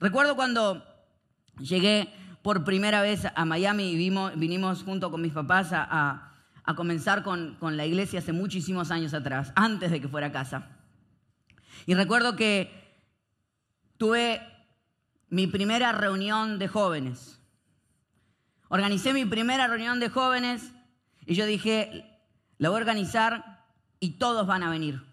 Recuerdo 0.00 0.36
cuando 0.36 0.84
llegué 1.58 2.12
por 2.42 2.64
primera 2.64 3.02
vez 3.02 3.26
a 3.34 3.44
Miami 3.44 3.90
y 3.90 3.96
vinimos 4.36 4.82
junto 4.82 5.10
con 5.10 5.20
mis 5.20 5.32
papás 5.32 5.70
a 5.72 6.74
comenzar 6.76 7.22
con, 7.22 7.56
con 7.56 7.76
la 7.76 7.86
iglesia 7.86 8.18
hace 8.18 8.32
muchísimos 8.32 8.90
años 8.90 9.14
atrás, 9.14 9.52
antes 9.56 9.90
de 9.90 10.00
que 10.00 10.08
fuera 10.08 10.28
a 10.28 10.32
casa. 10.32 10.68
Y 11.86 11.94
recuerdo 11.94 12.36
que 12.36 12.70
tuve 13.96 14.40
mi 15.28 15.46
primera 15.46 15.92
reunión 15.92 16.58
de 16.58 16.68
jóvenes. 16.68 17.40
Organicé 18.68 19.12
mi 19.12 19.24
primera 19.24 19.66
reunión 19.66 19.98
de 19.98 20.10
jóvenes 20.10 20.72
y 21.26 21.34
yo 21.34 21.46
dije, 21.46 22.20
la 22.58 22.68
voy 22.68 22.76
a 22.76 22.80
organizar 22.80 23.64
y 24.00 24.18
todos 24.18 24.46
van 24.46 24.62
a 24.62 24.70
venir. 24.70 25.07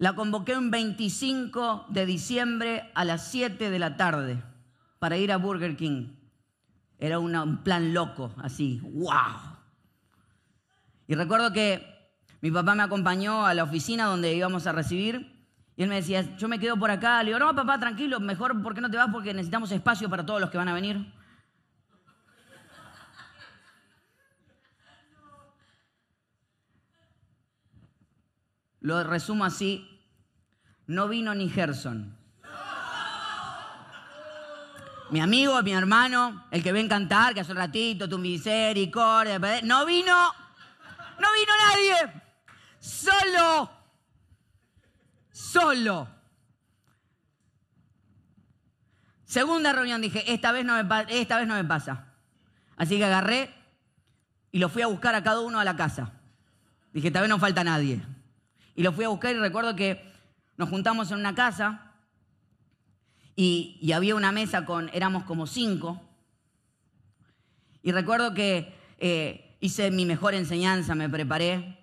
La 0.00 0.14
convoqué 0.14 0.56
un 0.56 0.70
25 0.70 1.84
de 1.90 2.06
diciembre 2.06 2.90
a 2.94 3.04
las 3.04 3.30
7 3.30 3.68
de 3.68 3.78
la 3.78 3.98
tarde 3.98 4.42
para 4.98 5.18
ir 5.18 5.30
a 5.30 5.36
Burger 5.36 5.76
King. 5.76 6.14
Era 6.98 7.18
un 7.18 7.62
plan 7.62 7.92
loco, 7.92 8.32
así, 8.38 8.80
wow. 8.94 9.58
Y 11.06 11.14
recuerdo 11.14 11.52
que 11.52 11.86
mi 12.40 12.50
papá 12.50 12.74
me 12.74 12.82
acompañó 12.82 13.44
a 13.44 13.52
la 13.52 13.62
oficina 13.62 14.06
donde 14.06 14.34
íbamos 14.34 14.66
a 14.66 14.72
recibir 14.72 15.46
y 15.76 15.82
él 15.82 15.90
me 15.90 15.96
decía, 15.96 16.34
yo 16.38 16.48
me 16.48 16.58
quedo 16.58 16.78
por 16.78 16.90
acá. 16.90 17.22
Le 17.22 17.34
digo, 17.34 17.38
no, 17.38 17.54
papá, 17.54 17.78
tranquilo, 17.78 18.20
mejor, 18.20 18.62
¿por 18.62 18.74
qué 18.74 18.80
no 18.80 18.90
te 18.90 18.96
vas? 18.96 19.10
Porque 19.12 19.34
necesitamos 19.34 19.70
espacio 19.70 20.08
para 20.08 20.24
todos 20.24 20.40
los 20.40 20.48
que 20.48 20.56
van 20.56 20.68
a 20.68 20.72
venir. 20.72 21.12
Lo 28.80 29.04
resumo 29.04 29.44
así, 29.44 29.89
no 30.90 31.08
vino 31.08 31.34
ni 31.34 31.48
Gerson. 31.48 32.16
Mi 35.10 35.20
amigo, 35.20 35.60
mi 35.62 35.72
hermano, 35.72 36.46
el 36.50 36.62
que 36.62 36.72
ven 36.72 36.88
cantar, 36.88 37.34
que 37.34 37.40
hace 37.40 37.50
un 37.50 37.58
ratito, 37.58 38.08
tu 38.08 38.18
misericordia, 38.18 39.38
no 39.64 39.84
vino, 39.86 40.14
no 41.18 41.28
vino 41.32 41.52
nadie, 41.68 42.22
solo 42.78 43.80
solo. 45.50 46.08
Segunda 49.24 49.72
reunión 49.72 50.00
dije, 50.00 50.32
esta 50.32 50.52
vez, 50.52 50.64
no 50.64 50.82
me, 50.82 51.06
esta 51.08 51.38
vez 51.38 51.46
no 51.46 51.54
me 51.54 51.64
pasa. 51.64 52.06
Así 52.76 52.98
que 52.98 53.04
agarré 53.04 53.54
y 54.52 54.58
lo 54.58 54.68
fui 54.68 54.82
a 54.82 54.86
buscar 54.86 55.14
a 55.14 55.22
cada 55.22 55.40
uno 55.40 55.60
a 55.60 55.64
la 55.64 55.76
casa. 55.76 56.12
Dije, 56.92 57.08
esta 57.08 57.20
vez 57.20 57.28
no 57.28 57.38
falta 57.38 57.62
nadie. 57.62 58.00
Y 58.74 58.82
lo 58.82 58.92
fui 58.92 59.04
a 59.04 59.08
buscar 59.08 59.34
y 59.34 59.38
recuerdo 59.38 59.76
que 59.76 60.09
nos 60.60 60.68
juntamos 60.68 61.10
en 61.10 61.18
una 61.18 61.34
casa 61.34 61.94
y, 63.34 63.90
había 63.94 64.14
una 64.14 64.30
mesa 64.30 64.66
con, 64.66 64.90
éramos 64.92 65.24
como 65.24 65.46
cinco. 65.46 65.98
Y 67.82 67.92
recuerdo 67.92 68.34
que 68.34 68.74
eh, 68.98 69.56
hice 69.60 69.90
mi 69.90 70.04
mejor 70.04 70.34
enseñanza, 70.34 70.94
me 70.94 71.08
preparé. 71.08 71.78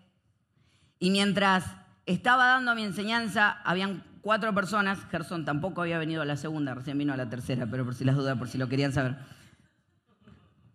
Y 0.99 1.09
mientras 1.09 1.65
estaba 2.05 2.45
dando 2.45 2.75
mi 2.75 2.83
enseñanza, 2.83 3.49
habían 3.63 4.03
cuatro 4.21 4.53
personas, 4.53 4.99
Gerson 5.09 5.43
tampoco 5.43 5.81
había 5.81 5.97
venido 5.97 6.21
a 6.21 6.25
la 6.25 6.37
segunda, 6.37 6.75
recién 6.75 6.99
vino 6.99 7.13
a 7.13 7.17
la 7.17 7.27
tercera, 7.27 7.65
pero 7.65 7.83
por 7.83 7.95
si 7.95 8.03
las 8.03 8.15
dudas, 8.15 8.37
por 8.37 8.47
si 8.47 8.59
lo 8.59 8.69
querían 8.69 8.93
saber. 8.93 9.17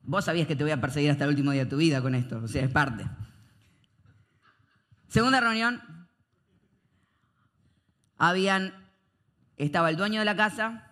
Vos 0.02 0.24
sabías 0.24 0.48
que 0.48 0.56
te 0.56 0.64
voy 0.64 0.72
a 0.72 0.80
perseguir 0.80 1.12
hasta 1.12 1.22
el 1.22 1.30
último 1.30 1.52
día 1.52 1.66
de 1.66 1.70
tu 1.70 1.76
vida 1.76 2.02
con 2.02 2.16
esto, 2.16 2.40
o 2.42 2.48
sea, 2.48 2.64
es 2.64 2.70
parte. 2.72 3.04
Segunda 5.06 5.40
reunión, 5.40 5.80
habían, 8.22 8.72
estaba 9.56 9.90
el 9.90 9.96
dueño 9.96 10.20
de 10.20 10.24
la 10.24 10.36
casa, 10.36 10.88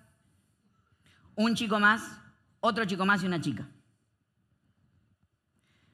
un 1.37 1.55
chico 1.55 1.79
más, 1.79 2.19
otro 2.59 2.85
chico 2.87 3.07
más 3.07 3.23
y 3.23 3.27
una 3.27 3.41
chica. 3.41 3.69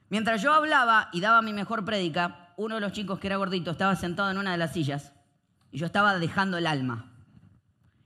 Mientras 0.09 0.41
yo 0.41 0.51
hablaba 0.51 1.09
y 1.13 1.21
daba 1.21 1.43
mi 1.43 1.53
mejor 1.53 1.85
prédica, 1.85 2.53
uno 2.57 2.75
de 2.75 2.81
los 2.81 2.91
chicos 2.91 3.19
que 3.19 3.27
era 3.27 3.35
gordito 3.35 3.69
estaba 3.69 3.95
sentado 3.95 4.31
en 4.31 4.39
una 4.39 4.51
de 4.51 4.57
las 4.57 4.73
sillas 4.73 5.13
y 5.69 5.77
yo 5.77 5.85
estaba 5.85 6.17
dejando 6.17 6.57
el 6.57 6.65
alma. 6.65 7.13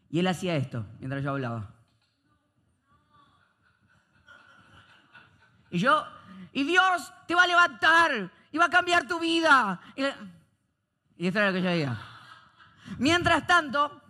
Y 0.09 0.19
él 0.19 0.27
hacía 0.27 0.57
esto 0.57 0.85
mientras 0.99 1.23
yo 1.23 1.29
hablaba. 1.29 1.73
Y 5.69 5.79
yo, 5.79 6.05
y 6.51 6.65
Dios 6.65 7.13
te 7.27 7.35
va 7.35 7.43
a 7.43 7.47
levantar 7.47 8.29
y 8.51 8.57
va 8.57 8.65
a 8.65 8.69
cambiar 8.69 9.07
tu 9.07 9.21
vida. 9.21 9.79
Y, 9.95 10.03
esto 11.25 11.39
era 11.39 11.47
lo 11.47 11.53
que 11.53 11.61
yo 11.61 11.69
decía. 11.69 12.10
Mientras 12.97 13.47
tanto, 13.47 14.01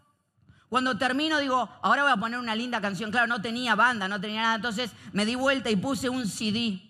cuando 0.70 0.98
termino, 0.98 1.40
digo, 1.40 1.70
ahora 1.82 2.04
voy 2.04 2.12
a 2.12 2.18
poner 2.18 2.40
una 2.40 2.56
linda 2.56 2.80
canción. 2.82 3.12
Claro, 3.12 3.28
no 3.28 3.42
tenía 3.42 3.76
banda, 3.76 4.08
no 4.08 4.22
tenía 4.22 4.42
nada. 4.42 4.56
Entonces 4.56 4.92
me 5.12 5.26
di 5.26 5.36
vuelta 5.36 5.70
y 5.70 5.76
puse 5.76 6.10
un 6.10 6.28
CD. 6.28 6.82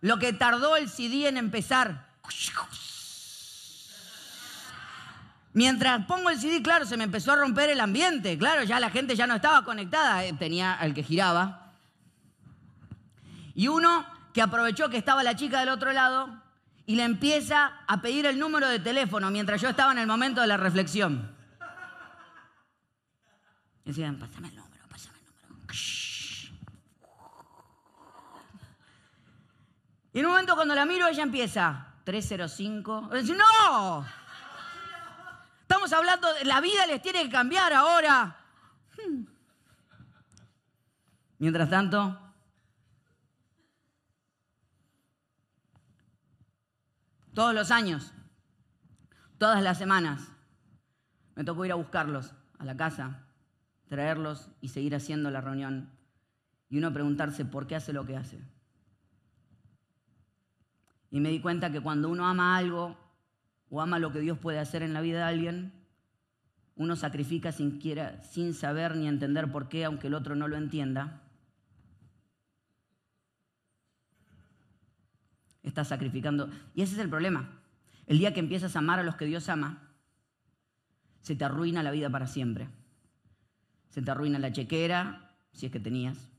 Lo 0.00 0.18
que 0.18 0.32
tardó 0.32 0.76
el 0.76 0.88
CD 0.88 1.28
en 1.28 1.36
empezar. 1.36 2.08
Mientras 5.52 6.06
pongo 6.06 6.30
el 6.30 6.40
CD, 6.40 6.62
claro, 6.62 6.86
se 6.86 6.96
me 6.96 7.04
empezó 7.04 7.32
a 7.32 7.36
romper 7.36 7.70
el 7.70 7.80
ambiente. 7.80 8.38
Claro, 8.38 8.62
ya 8.62 8.80
la 8.80 8.90
gente 8.90 9.14
ya 9.14 9.26
no 9.26 9.34
estaba 9.34 9.64
conectada. 9.64 10.24
Eh, 10.24 10.32
tenía 10.32 10.78
el 10.80 10.94
que 10.94 11.02
giraba. 11.02 11.74
Y 13.54 13.68
uno 13.68 14.06
que 14.32 14.40
aprovechó 14.40 14.88
que 14.88 14.96
estaba 14.96 15.22
la 15.22 15.36
chica 15.36 15.60
del 15.60 15.68
otro 15.68 15.92
lado 15.92 16.41
y 16.86 16.96
le 16.96 17.04
empieza 17.04 17.84
a 17.86 18.00
pedir 18.02 18.26
el 18.26 18.38
número 18.38 18.68
de 18.68 18.78
teléfono 18.78 19.30
mientras 19.30 19.60
yo 19.60 19.68
estaba 19.68 19.92
en 19.92 19.98
el 19.98 20.06
momento 20.06 20.40
de 20.40 20.46
la 20.46 20.56
reflexión. 20.56 21.34
Decían, 23.84 24.18
pásame 24.18 24.48
el 24.48 24.56
número, 24.56 24.84
pásame 24.88 25.18
el 25.18 25.48
número. 25.48 25.74
Y 30.12 30.18
en 30.18 30.26
un 30.26 30.32
momento 30.32 30.54
cuando 30.54 30.74
la 30.74 30.84
miro, 30.84 31.06
ella 31.08 31.22
empieza, 31.22 31.94
305. 32.04 33.10
no, 33.36 34.06
estamos 35.62 35.92
hablando 35.92 36.32
de 36.34 36.44
la 36.44 36.60
vida 36.60 36.86
les 36.86 37.00
tiene 37.00 37.22
que 37.24 37.30
cambiar 37.30 37.72
ahora. 37.72 38.36
Hmm. 38.96 39.24
Mientras 41.38 41.70
tanto, 41.70 42.21
todos 47.34 47.54
los 47.54 47.70
años, 47.70 48.12
todas 49.38 49.62
las 49.62 49.78
semanas, 49.78 50.32
me 51.34 51.44
tocó 51.44 51.64
ir 51.64 51.72
a 51.72 51.76
buscarlos 51.76 52.34
a 52.58 52.64
la 52.64 52.76
casa, 52.76 53.26
traerlos 53.88 54.50
y 54.60 54.68
seguir 54.68 54.94
haciendo 54.94 55.30
la 55.30 55.40
reunión. 55.40 55.90
Y 56.68 56.78
uno 56.78 56.92
preguntarse 56.92 57.44
por 57.44 57.66
qué 57.66 57.76
hace 57.76 57.92
lo 57.92 58.06
que 58.06 58.16
hace. 58.16 58.40
Y 61.10 61.20
me 61.20 61.30
di 61.30 61.40
cuenta 61.40 61.70
que 61.70 61.80
cuando 61.80 62.08
uno 62.08 62.26
ama 62.26 62.56
algo 62.56 62.96
o 63.68 63.80
ama 63.80 63.98
lo 63.98 64.12
que 64.12 64.20
Dios 64.20 64.38
puede 64.38 64.58
hacer 64.58 64.82
en 64.82 64.94
la 64.94 65.00
vida 65.00 65.18
de 65.18 65.24
alguien, 65.24 65.72
uno 66.74 66.96
sacrifica 66.96 67.52
sin, 67.52 67.78
quiera, 67.78 68.22
sin 68.22 68.54
saber 68.54 68.96
ni 68.96 69.08
entender 69.08 69.50
por 69.52 69.68
qué, 69.68 69.84
aunque 69.84 70.06
el 70.06 70.14
otro 70.14 70.36
no 70.36 70.48
lo 70.48 70.56
entienda. 70.56 71.21
Estás 75.62 75.88
sacrificando. 75.88 76.50
Y 76.74 76.82
ese 76.82 76.94
es 76.94 76.98
el 77.00 77.08
problema. 77.08 77.60
El 78.06 78.18
día 78.18 78.34
que 78.34 78.40
empiezas 78.40 78.74
a 78.74 78.80
amar 78.80 78.98
a 78.98 79.04
los 79.04 79.16
que 79.16 79.26
Dios 79.26 79.48
ama, 79.48 79.90
se 81.20 81.36
te 81.36 81.44
arruina 81.44 81.82
la 81.82 81.90
vida 81.90 82.10
para 82.10 82.26
siempre. 82.26 82.68
Se 83.88 84.02
te 84.02 84.10
arruina 84.10 84.38
la 84.38 84.52
chequera, 84.52 85.36
si 85.52 85.66
es 85.66 85.72
que 85.72 85.80
tenías. 85.80 86.30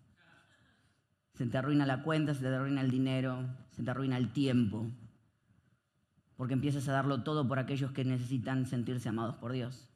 Se 1.33 1.45
te 1.45 1.57
arruina 1.57 1.85
la 1.85 2.03
cuenta, 2.03 2.33
se 2.33 2.41
te 2.41 2.47
arruina 2.47 2.81
el 2.81 2.91
dinero, 2.91 3.47
se 3.71 3.83
te 3.83 3.89
arruina 3.89 4.17
el 4.17 4.31
tiempo, 4.33 4.91
porque 6.35 6.53
empiezas 6.53 6.87
a 6.87 6.91
darlo 6.91 7.23
todo 7.23 7.47
por 7.47 7.57
aquellos 7.57 7.91
que 7.91 8.05
necesitan 8.05 8.67
sentirse 8.67 9.09
amados 9.09 9.35
por 9.35 9.51
Dios. 9.51 9.89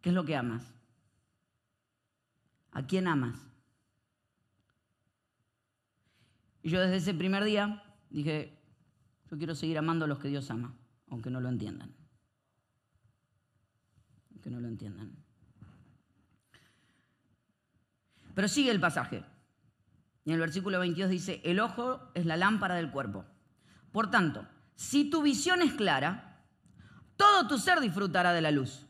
¿Qué 0.00 0.10
es 0.10 0.14
lo 0.14 0.24
que 0.24 0.36
amas? 0.36 0.72
¿A 2.72 2.86
quién 2.86 3.06
amas? 3.06 3.38
Y 6.64 6.70
yo 6.70 6.80
desde 6.80 6.96
ese 6.96 7.12
primer 7.12 7.44
día 7.44 7.84
dije, 8.08 8.58
yo 9.30 9.36
quiero 9.36 9.54
seguir 9.54 9.76
amando 9.76 10.06
a 10.06 10.08
los 10.08 10.18
que 10.18 10.28
Dios 10.28 10.50
ama, 10.50 10.74
aunque 11.10 11.28
no 11.28 11.38
lo 11.38 11.50
entiendan. 11.50 11.94
Aunque 14.32 14.48
no 14.48 14.60
lo 14.60 14.68
entiendan. 14.68 15.14
Pero 18.34 18.48
sigue 18.48 18.70
el 18.70 18.80
pasaje. 18.80 19.22
Y 20.24 20.30
en 20.30 20.36
el 20.36 20.40
versículo 20.40 20.78
22 20.80 21.10
dice, 21.10 21.42
el 21.44 21.60
ojo 21.60 22.00
es 22.14 22.24
la 22.24 22.38
lámpara 22.38 22.76
del 22.76 22.90
cuerpo. 22.90 23.26
Por 23.92 24.10
tanto, 24.10 24.48
si 24.74 25.10
tu 25.10 25.20
visión 25.20 25.60
es 25.60 25.74
clara, 25.74 26.46
todo 27.16 27.46
tu 27.46 27.58
ser 27.58 27.78
disfrutará 27.80 28.32
de 28.32 28.40
la 28.40 28.50
luz. 28.50 28.86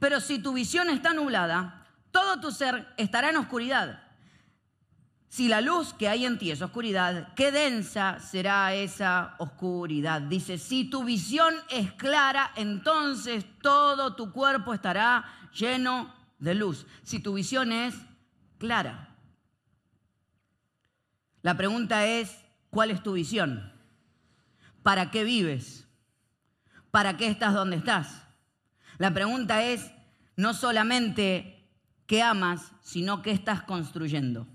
Pero 0.00 0.20
si 0.20 0.42
tu 0.42 0.52
visión 0.52 0.90
está 0.90 1.14
nublada, 1.14 1.86
todo 2.10 2.40
tu 2.40 2.50
ser 2.50 2.88
estará 2.96 3.30
en 3.30 3.36
oscuridad. 3.36 4.01
Si 5.32 5.48
la 5.48 5.62
luz 5.62 5.94
que 5.94 6.10
hay 6.10 6.26
en 6.26 6.36
ti 6.36 6.50
es 6.50 6.60
oscuridad, 6.60 7.32
qué 7.34 7.50
densa 7.50 8.20
será 8.20 8.74
esa 8.74 9.34
oscuridad. 9.38 10.20
Dice, 10.20 10.58
si 10.58 10.84
tu 10.84 11.04
visión 11.04 11.54
es 11.70 11.90
clara, 11.92 12.52
entonces 12.54 13.46
todo 13.62 14.14
tu 14.14 14.30
cuerpo 14.30 14.74
estará 14.74 15.24
lleno 15.54 16.14
de 16.38 16.54
luz. 16.54 16.86
Si 17.02 17.18
tu 17.18 17.32
visión 17.32 17.72
es 17.72 17.94
clara. 18.58 19.16
La 21.40 21.56
pregunta 21.56 22.06
es, 22.06 22.44
¿cuál 22.68 22.90
es 22.90 23.02
tu 23.02 23.14
visión? 23.14 23.72
¿Para 24.82 25.10
qué 25.10 25.24
vives? 25.24 25.88
¿Para 26.90 27.16
qué 27.16 27.28
estás 27.28 27.54
donde 27.54 27.76
estás? 27.76 28.22
La 28.98 29.14
pregunta 29.14 29.64
es 29.64 29.92
no 30.36 30.52
solamente 30.52 31.70
qué 32.04 32.22
amas, 32.22 32.72
sino 32.82 33.22
qué 33.22 33.30
estás 33.30 33.62
construyendo. 33.62 34.46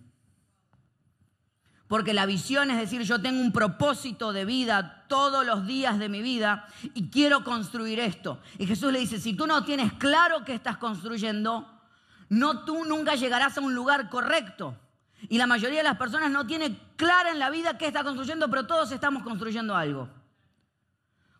Porque 1.87 2.13
la 2.13 2.25
visión 2.25 2.69
es 2.69 2.77
decir, 2.77 3.01
yo 3.03 3.21
tengo 3.21 3.39
un 3.39 3.53
propósito 3.53 4.33
de 4.33 4.43
vida 4.43 5.05
todos 5.07 5.45
los 5.45 5.65
días 5.65 5.99
de 5.99 6.09
mi 6.09 6.21
vida 6.21 6.67
y 6.93 7.09
quiero 7.09 7.43
construir 7.43 7.99
esto. 7.99 8.39
Y 8.57 8.67
Jesús 8.67 8.91
le 8.91 8.99
dice, 8.99 9.19
si 9.19 9.33
tú 9.33 9.47
no 9.47 9.63
tienes 9.63 9.93
claro 9.93 10.43
qué 10.43 10.53
estás 10.53 10.77
construyendo, 10.77 11.65
no 12.29 12.65
tú 12.65 12.83
nunca 12.83 13.15
llegarás 13.15 13.57
a 13.57 13.61
un 13.61 13.73
lugar 13.73 14.09
correcto. 14.09 14.77
Y 15.29 15.37
la 15.37 15.47
mayoría 15.47 15.77
de 15.77 15.83
las 15.83 15.97
personas 15.97 16.29
no 16.29 16.45
tiene 16.45 16.77
clara 16.97 17.31
en 17.31 17.39
la 17.39 17.49
vida 17.49 17.77
qué 17.77 17.87
está 17.87 18.03
construyendo, 18.03 18.49
pero 18.49 18.67
todos 18.67 18.91
estamos 18.91 19.23
construyendo 19.23 19.75
algo. 19.75 20.09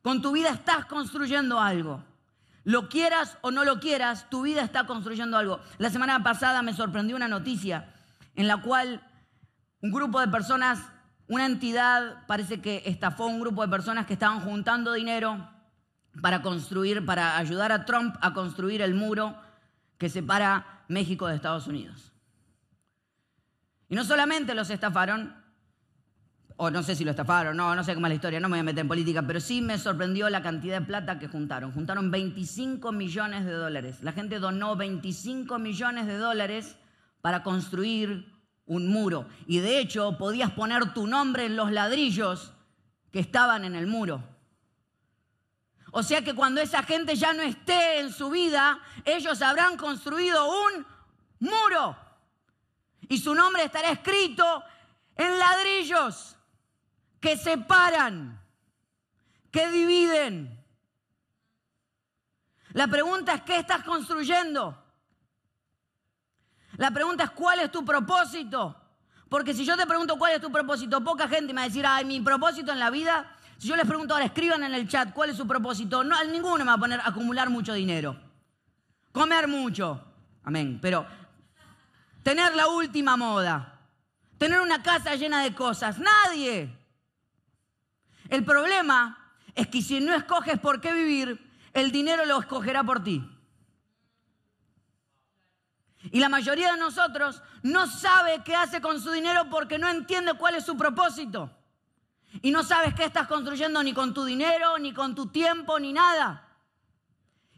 Con 0.01 0.21
tu 0.21 0.31
vida 0.31 0.49
estás 0.49 0.85
construyendo 0.85 1.59
algo. 1.59 2.03
Lo 2.63 2.89
quieras 2.89 3.37
o 3.41 3.51
no 3.51 3.63
lo 3.65 3.79
quieras, 3.79 4.29
tu 4.29 4.41
vida 4.41 4.61
está 4.61 4.85
construyendo 4.85 5.37
algo. 5.37 5.59
La 5.77 5.89
semana 5.89 6.23
pasada 6.23 6.61
me 6.61 6.73
sorprendió 6.73 7.15
una 7.15 7.27
noticia 7.27 7.93
en 8.35 8.47
la 8.47 8.61
cual 8.61 9.01
un 9.81 9.91
grupo 9.91 10.19
de 10.19 10.27
personas, 10.27 10.79
una 11.27 11.45
entidad, 11.45 12.25
parece 12.27 12.61
que 12.61 12.83
estafó 12.85 13.25
a 13.25 13.27
un 13.27 13.39
grupo 13.39 13.61
de 13.61 13.67
personas 13.67 14.05
que 14.05 14.13
estaban 14.13 14.41
juntando 14.41 14.93
dinero 14.93 15.49
para 16.21 16.41
construir, 16.41 17.05
para 17.05 17.37
ayudar 17.37 17.71
a 17.71 17.85
Trump 17.85 18.15
a 18.21 18.33
construir 18.33 18.81
el 18.81 18.95
muro 18.95 19.35
que 19.97 20.09
separa 20.09 20.83
México 20.87 21.27
de 21.27 21.35
Estados 21.35 21.67
Unidos. 21.67 22.11
Y 23.89 23.95
no 23.95 24.03
solamente 24.03 24.53
los 24.53 24.69
estafaron, 24.69 25.35
o 26.57 26.71
no 26.71 26.81
sé 26.81 26.95
si 26.95 27.05
lo 27.05 27.11
estafaron, 27.11 27.55
no, 27.55 27.75
no 27.75 27.83
sé 27.83 27.93
cómo 27.93 28.07
es 28.07 28.11
la 28.11 28.15
historia, 28.15 28.39
no 28.39 28.49
me 28.49 28.53
voy 28.53 28.61
a 28.61 28.63
meter 28.63 28.81
en 28.81 28.87
política, 28.87 29.21
pero 29.25 29.39
sí 29.39 29.61
me 29.61 29.77
sorprendió 29.77 30.29
la 30.29 30.41
cantidad 30.41 30.79
de 30.79 30.85
plata 30.85 31.19
que 31.19 31.27
juntaron. 31.27 31.71
Juntaron 31.71 32.09
25 32.09 32.91
millones 32.91 33.45
de 33.45 33.53
dólares. 33.53 33.99
La 34.01 34.11
gente 34.11 34.39
donó 34.39 34.75
25 34.75 35.59
millones 35.59 36.07
de 36.07 36.17
dólares 36.17 36.77
para 37.21 37.43
construir 37.43 38.36
un 38.67 38.87
muro. 38.87 39.27
Y 39.47 39.59
de 39.59 39.79
hecho 39.79 40.17
podías 40.17 40.51
poner 40.51 40.93
tu 40.93 41.07
nombre 41.07 41.45
en 41.45 41.55
los 41.55 41.71
ladrillos 41.71 42.53
que 43.11 43.19
estaban 43.19 43.65
en 43.65 43.75
el 43.75 43.87
muro. 43.87 44.23
O 45.91 46.03
sea 46.03 46.21
que 46.23 46.35
cuando 46.35 46.61
esa 46.61 46.83
gente 46.83 47.15
ya 47.15 47.33
no 47.33 47.41
esté 47.41 47.99
en 47.99 48.13
su 48.13 48.29
vida, 48.29 48.79
ellos 49.05 49.41
habrán 49.41 49.77
construido 49.77 50.47
un 50.47 50.85
muro. 51.39 51.97
Y 53.09 53.17
su 53.17 53.33
nombre 53.33 53.63
estará 53.63 53.91
escrito 53.91 54.63
en 55.15 55.39
ladrillos 55.39 56.35
que 57.19 57.37
separan, 57.37 58.39
que 59.49 59.69
dividen. 59.69 60.63
La 62.73 62.87
pregunta 62.87 63.33
es, 63.33 63.41
¿qué 63.43 63.57
estás 63.59 63.83
construyendo? 63.83 64.86
La 66.77 66.91
pregunta 66.91 67.25
es, 67.25 67.31
¿cuál 67.31 67.59
es 67.59 67.71
tu 67.71 67.83
propósito? 67.83 68.75
Porque 69.29 69.53
si 69.53 69.65
yo 69.65 69.75
te 69.75 69.85
pregunto 69.85 70.17
cuál 70.17 70.33
es 70.33 70.41
tu 70.41 70.51
propósito, 70.51 71.03
poca 71.03 71.27
gente 71.27 71.53
me 71.53 71.61
va 71.61 71.65
a 71.65 71.67
decir, 71.67 71.85
ay, 71.85 72.05
mi 72.05 72.21
propósito 72.21 72.71
en 72.71 72.79
la 72.79 72.89
vida. 72.89 73.35
Si 73.57 73.67
yo 73.67 73.75
les 73.75 73.85
pregunto 73.85 74.13
ahora, 74.13 74.25
escriban 74.25 74.63
en 74.63 74.73
el 74.73 74.87
chat 74.87 75.11
cuál 75.11 75.31
es 75.31 75.37
su 75.37 75.47
propósito, 75.47 76.03
no, 76.03 76.23
ninguno 76.25 76.59
me 76.59 76.65
va 76.65 76.73
a 76.73 76.77
poner 76.77 77.01
acumular 77.03 77.49
mucho 77.49 77.73
dinero. 77.73 78.15
Comer 79.11 79.47
mucho. 79.47 80.01
Amén. 80.43 80.79
Pero 80.81 81.05
tener 82.23 82.55
la 82.55 82.67
última 82.67 83.17
moda. 83.17 83.79
Tener 84.37 84.61
una 84.61 84.83
casa 84.83 85.15
llena 85.15 85.41
de 85.41 85.55
cosas. 85.55 85.97
Nadie. 85.97 86.77
El 88.29 88.45
problema 88.45 89.33
es 89.55 89.67
que 89.67 89.81
si 89.81 89.99
no 89.99 90.13
escoges 90.13 90.59
por 90.59 90.79
qué 90.79 90.93
vivir, 90.93 91.43
el 91.73 91.91
dinero 91.91 92.25
lo 92.25 92.39
escogerá 92.39 92.83
por 92.83 93.03
ti. 93.03 93.27
Y 96.03 96.19
la 96.19 96.29
mayoría 96.29 96.71
de 96.73 96.79
nosotros 96.79 97.41
no 97.63 97.87
sabe 97.87 98.43
qué 98.43 98.55
hace 98.55 98.81
con 98.81 99.01
su 99.01 99.11
dinero 99.11 99.49
porque 99.49 99.77
no 99.77 99.89
entiende 99.89 100.33
cuál 100.35 100.55
es 100.55 100.65
su 100.65 100.77
propósito. 100.77 101.51
Y 102.41 102.51
no 102.51 102.63
sabes 102.63 102.93
qué 102.93 103.05
estás 103.05 103.27
construyendo 103.27 103.81
ni 103.83 103.93
con 103.93 104.13
tu 104.13 104.23
dinero, 104.23 104.77
ni 104.77 104.93
con 104.93 105.15
tu 105.15 105.27
tiempo, 105.27 105.79
ni 105.79 105.93
nada. 105.93 106.47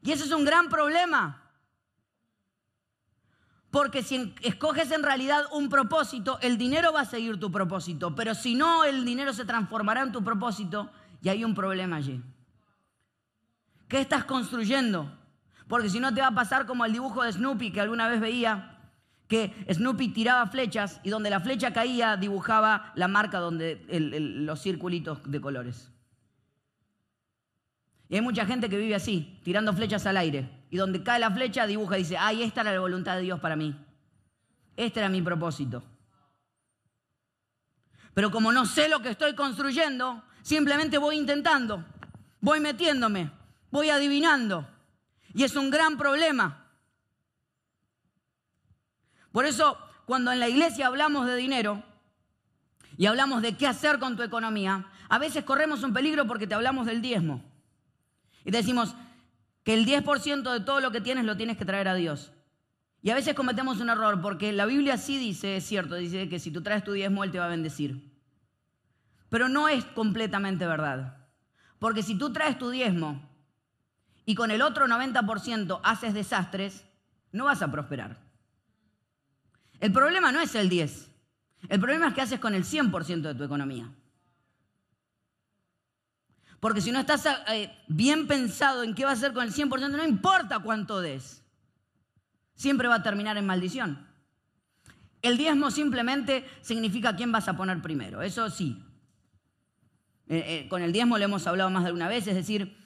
Y 0.02 0.12
ese 0.12 0.24
es 0.24 0.32
un 0.32 0.46
gran 0.46 0.70
problema. 0.70 1.44
Porque 3.72 4.02
si 4.02 4.34
escoges 4.42 4.92
en 4.92 5.04
realidad 5.04 5.46
un 5.52 5.70
propósito, 5.70 6.40
el 6.42 6.58
dinero 6.58 6.92
va 6.92 7.02
a 7.02 7.06
seguir 7.06 7.40
tu 7.40 7.52
propósito. 7.52 8.16
Pero 8.16 8.34
si 8.34 8.56
no, 8.56 8.84
el 8.84 9.06
dinero 9.06 9.34
se 9.34 9.46
transformará 9.46 10.02
en 10.02 10.12
tu 10.12 10.24
propósito 10.24 10.90
y 11.22 11.30
hay 11.30 11.44
un 11.44 11.54
problema 11.54 11.98
allí. 11.98 12.24
¿Qué 13.88 14.00
estás 14.00 14.24
construyendo? 14.24 15.19
Porque 15.70 15.90
si 15.90 16.00
no 16.00 16.12
te 16.14 16.20
va 16.20 16.28
a 16.28 16.36
pasar 16.36 16.66
como 16.66 16.84
el 16.84 16.92
dibujo 16.92 17.24
de 17.24 17.32
Snoopy 17.32 17.72
que 17.72 17.80
alguna 17.80 18.10
vez 18.10 18.20
veía, 18.20 18.76
que 19.28 19.54
Snoopy 19.72 20.08
tiraba 20.10 20.48
flechas 20.48 21.00
y 21.04 21.12
donde 21.12 21.30
la 21.30 21.40
flecha 21.40 21.72
caía 21.72 22.18
dibujaba 22.18 22.92
la 22.96 23.08
marca 23.08 23.38
donde 23.38 23.86
los 23.88 24.60
circulitos 24.60 25.20
de 25.30 25.40
colores. 25.40 25.92
Y 28.10 28.16
hay 28.16 28.22
mucha 28.22 28.48
gente 28.48 28.68
que 28.68 28.78
vive 28.78 28.96
así, 28.96 29.40
tirando 29.44 29.72
flechas 29.72 30.08
al 30.08 30.18
aire. 30.18 30.50
Y 30.72 30.78
donde 30.78 31.04
cae 31.04 31.20
la 31.20 31.30
flecha 31.30 31.68
dibuja 31.68 32.00
y 32.00 32.02
dice, 32.02 32.18
ay, 32.18 32.42
esta 32.42 32.62
era 32.62 32.74
la 32.74 32.80
voluntad 32.80 33.16
de 33.18 33.22
Dios 33.22 33.40
para 33.40 33.56
mí. 33.56 33.76
Este 34.76 35.00
era 35.00 35.10
mi 35.10 35.22
propósito. 35.22 35.84
Pero 38.16 38.32
como 38.32 38.52
no 38.52 38.66
sé 38.66 38.90
lo 38.90 39.04
que 39.04 39.10
estoy 39.10 39.36
construyendo, 39.36 40.24
simplemente 40.42 40.98
voy 40.98 41.18
intentando, 41.18 41.86
voy 42.42 42.60
metiéndome, 42.60 43.30
voy 43.70 43.92
adivinando. 43.92 44.68
Y 45.34 45.44
es 45.44 45.56
un 45.56 45.70
gran 45.70 45.98
problema. 45.98 46.66
Por 49.32 49.46
eso, 49.46 49.78
cuando 50.06 50.32
en 50.32 50.40
la 50.40 50.50
iglesia 50.50 50.88
hablamos 50.88 51.28
de 51.28 51.36
dinero 51.36 51.84
y 52.98 53.06
hablamos 53.06 53.42
de 53.42 53.56
qué 53.56 53.68
hacer 53.68 54.00
con 54.00 54.18
tu 54.18 54.24
economía, 54.24 54.88
a 55.08 55.20
veces 55.20 55.44
corremos 55.44 55.84
un 55.84 55.94
peligro 55.94 56.26
porque 56.28 56.48
te 56.48 56.56
hablamos 56.56 56.86
del 56.88 57.02
diezmo. 57.02 57.44
Y 58.44 58.52
te 58.52 58.58
decimos 58.58 58.96
que 59.64 59.74
el 59.74 59.86
10% 59.86 60.52
de 60.52 60.60
todo 60.62 60.80
lo 60.80 60.92
que 60.92 61.02
tienes 61.02 61.26
lo 61.26 61.38
tienes 61.38 61.58
que 61.58 61.66
traer 61.66 61.88
a 61.88 61.96
Dios. 61.96 62.32
Y 63.02 63.12
a 63.12 63.16
veces 63.16 63.34
cometemos 63.34 63.80
un 63.80 63.90
error 63.90 64.20
porque 64.22 64.52
la 64.52 64.66
Biblia 64.66 64.98
sí 64.98 65.18
dice, 65.18 65.58
es 65.58 65.66
cierto, 65.66 65.96
dice 65.96 66.28
que 66.28 66.40
si 66.40 66.52
tú 66.52 66.62
traes 66.62 66.84
tu 66.84 66.92
diezmo, 66.92 67.24
Él 67.24 67.32
te 67.32 67.40
va 67.40 67.46
a 67.46 67.50
bendecir. 67.50 68.12
Pero 69.30 69.48
no 69.48 69.70
es 69.70 69.86
completamente 69.86 70.66
verdad. 70.66 71.28
Porque 71.78 72.04
si 72.04 72.18
tú 72.18 72.34
traes 72.34 72.58
tu 72.58 72.72
diezmo 72.72 73.29
y 74.30 74.36
con 74.36 74.52
el 74.52 74.62
otro 74.62 74.86
90% 74.86 75.80
haces 75.84 76.14
desastres, 76.14 76.86
no 77.32 77.46
vas 77.46 77.64
a 77.64 77.72
prosperar. 77.72 78.20
El 79.80 79.92
problema 79.92 80.32
no 80.32 80.40
es 80.40 80.54
el 80.54 80.70
10. 80.70 81.10
El 81.68 81.80
problema 81.80 82.10
es 82.10 82.14
que 82.14 82.22
haces 82.22 82.40
con 82.40 82.54
el 82.54 82.64
100% 82.64 83.22
de 83.22 83.34
tu 83.34 83.44
economía. 83.44 83.90
Porque 86.60 86.80
si 86.80 86.92
no 86.92 87.00
estás 87.00 87.26
eh, 87.48 87.76
bien 87.88 88.28
pensado 88.28 88.84
en 88.84 88.94
qué 88.94 89.04
va 89.04 89.10
a 89.10 89.14
hacer 89.14 89.34
con 89.34 89.46
el 89.46 89.52
100%, 89.52 89.90
no 89.90 90.06
importa 90.06 90.60
cuánto 90.60 91.02
des. 91.02 91.44
Siempre 92.54 92.88
va 92.88 92.98
a 92.98 93.04
terminar 93.04 93.36
en 93.38 93.48
maldición. 93.48 94.08
El 95.24 95.40
diezmo 95.40 95.72
simplemente 95.72 96.48
significa 96.62 97.16
quién 97.16 97.32
vas 97.32 97.48
a 97.48 97.58
poner 97.58 97.82
primero. 97.82 98.22
Eso 98.22 98.48
sí. 98.52 98.80
Eh, 100.28 100.44
eh, 100.46 100.68
con 100.70 100.84
el 100.84 100.94
diezmo 100.94 101.18
le 101.18 101.26
hemos 101.26 101.48
hablado 101.48 101.72
más 101.72 101.84
de 101.84 101.94
una 101.94 102.08
vez, 102.08 102.28
es 102.28 102.36
decir, 102.36 102.78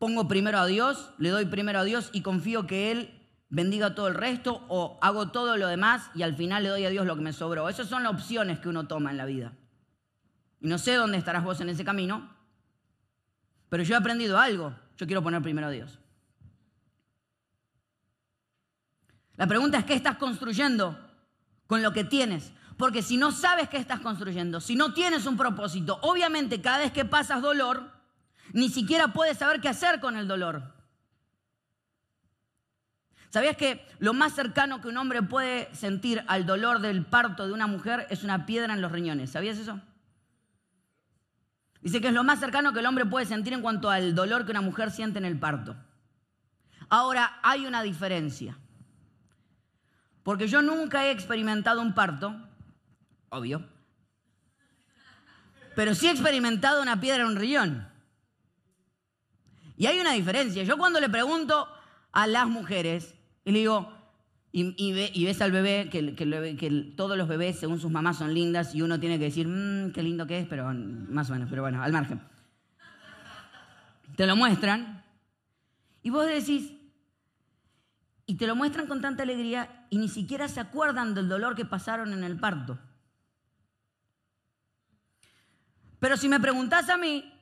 pongo 0.00 0.26
primero 0.26 0.58
a 0.58 0.66
Dios, 0.66 1.12
le 1.18 1.28
doy 1.28 1.44
primero 1.44 1.78
a 1.78 1.84
Dios 1.84 2.08
y 2.12 2.22
confío 2.22 2.66
que 2.66 2.90
Él 2.90 3.28
bendiga 3.50 3.94
todo 3.94 4.08
el 4.08 4.14
resto 4.14 4.64
o 4.68 4.98
hago 5.02 5.30
todo 5.30 5.58
lo 5.58 5.68
demás 5.68 6.10
y 6.14 6.22
al 6.22 6.34
final 6.34 6.62
le 6.62 6.70
doy 6.70 6.86
a 6.86 6.90
Dios 6.90 7.04
lo 7.04 7.16
que 7.16 7.22
me 7.22 7.34
sobró. 7.34 7.68
Esas 7.68 7.88
son 7.88 8.02
las 8.02 8.14
opciones 8.14 8.58
que 8.60 8.70
uno 8.70 8.88
toma 8.88 9.10
en 9.10 9.18
la 9.18 9.26
vida. 9.26 9.52
Y 10.58 10.68
no 10.68 10.78
sé 10.78 10.94
dónde 10.94 11.18
estarás 11.18 11.44
vos 11.44 11.60
en 11.60 11.68
ese 11.68 11.84
camino, 11.84 12.34
pero 13.68 13.82
yo 13.82 13.94
he 13.94 13.98
aprendido 13.98 14.38
algo. 14.38 14.74
Yo 14.96 15.06
quiero 15.06 15.22
poner 15.22 15.42
primero 15.42 15.66
a 15.66 15.70
Dios. 15.70 15.98
La 19.36 19.46
pregunta 19.46 19.78
es, 19.78 19.84
¿qué 19.84 19.94
estás 19.94 20.16
construyendo 20.16 20.98
con 21.66 21.82
lo 21.82 21.92
que 21.92 22.04
tienes? 22.04 22.52
Porque 22.78 23.02
si 23.02 23.18
no 23.18 23.32
sabes 23.32 23.68
qué 23.68 23.76
estás 23.76 24.00
construyendo, 24.00 24.62
si 24.62 24.76
no 24.76 24.94
tienes 24.94 25.26
un 25.26 25.36
propósito, 25.36 25.98
obviamente 26.00 26.62
cada 26.62 26.78
vez 26.78 26.90
que 26.90 27.04
pasas 27.04 27.42
dolor, 27.42 27.99
ni 28.52 28.68
siquiera 28.68 29.12
puedes 29.12 29.38
saber 29.38 29.60
qué 29.60 29.68
hacer 29.68 30.00
con 30.00 30.16
el 30.16 30.28
dolor. 30.28 30.74
¿Sabías 33.30 33.56
que 33.56 33.86
lo 34.00 34.12
más 34.12 34.34
cercano 34.34 34.80
que 34.80 34.88
un 34.88 34.96
hombre 34.96 35.22
puede 35.22 35.72
sentir 35.74 36.24
al 36.26 36.46
dolor 36.46 36.80
del 36.80 37.06
parto 37.06 37.46
de 37.46 37.52
una 37.52 37.68
mujer 37.68 38.06
es 38.10 38.24
una 38.24 38.44
piedra 38.44 38.74
en 38.74 38.82
los 38.82 38.90
riñones? 38.90 39.30
¿Sabías 39.30 39.56
eso? 39.58 39.80
Dice 41.80 42.00
que 42.00 42.08
es 42.08 42.14
lo 42.14 42.24
más 42.24 42.40
cercano 42.40 42.72
que 42.72 42.80
el 42.80 42.86
hombre 42.86 43.06
puede 43.06 43.26
sentir 43.26 43.52
en 43.52 43.62
cuanto 43.62 43.88
al 43.88 44.14
dolor 44.14 44.44
que 44.44 44.50
una 44.50 44.60
mujer 44.60 44.90
siente 44.90 45.18
en 45.18 45.24
el 45.24 45.38
parto. 45.38 45.76
Ahora, 46.88 47.38
hay 47.42 47.66
una 47.66 47.82
diferencia. 47.82 48.58
Porque 50.24 50.48
yo 50.48 50.60
nunca 50.60 51.06
he 51.06 51.12
experimentado 51.12 51.80
un 51.80 51.94
parto, 51.94 52.36
obvio, 53.30 53.66
pero 55.74 55.94
sí 55.94 56.08
he 56.08 56.10
experimentado 56.10 56.82
una 56.82 57.00
piedra 57.00 57.22
en 57.22 57.28
un 57.28 57.36
riñón. 57.36 57.89
Y 59.80 59.86
hay 59.86 59.98
una 59.98 60.12
diferencia. 60.12 60.62
Yo 60.62 60.76
cuando 60.76 61.00
le 61.00 61.08
pregunto 61.08 61.66
a 62.12 62.26
las 62.26 62.46
mujeres 62.46 63.14
y 63.46 63.50
le 63.52 63.60
digo, 63.60 63.96
Y, 64.52 64.74
y 64.84 64.92
ve- 64.92 65.10
y 65.14 65.24
ves 65.26 65.40
al 65.42 65.52
bebé, 65.52 65.88
que, 65.90 66.92
todos 66.96 67.16
los 67.16 67.28
bebés, 67.28 67.60
según 67.60 67.78
sus 67.80 67.90
mamás, 67.90 68.18
son 68.18 68.34
lindas 68.34 68.74
y 68.74 68.82
uno 68.82 68.98
tiene 68.98 69.16
que 69.16 69.26
decir, 69.26 69.46
"Mm, 69.46 69.92
qué 69.92 70.02
lindo 70.02 70.26
que 70.26 70.40
es, 70.40 70.46
pero 70.48 70.68
más 70.74 71.30
o 71.30 71.34
menos, 71.34 71.48
pero 71.48 71.62
bueno, 71.62 71.80
al 71.84 71.92
margen. 71.92 72.20
Te 74.16 74.26
lo 74.26 74.34
muestran 74.34 75.04
y 76.02 76.10
vos 76.10 76.26
decís, 76.26 76.72
y 78.26 78.34
te 78.34 78.48
lo 78.48 78.56
muestran 78.56 78.88
con 78.88 79.00
tanta 79.00 79.22
alegría 79.22 79.86
y 79.88 79.98
ni 79.98 80.08
siquiera 80.08 80.48
se 80.48 80.58
acuerdan 80.58 81.14
del 81.14 81.28
dolor 81.28 81.54
que 81.54 81.64
pasaron 81.64 82.12
en 82.12 82.24
el 82.24 82.36
parto. 82.36 82.76
Pero 86.00 86.16
si 86.16 86.28
me 86.28 86.40
preguntás 86.40 86.88
a 86.90 86.96
mí, 86.96 87.32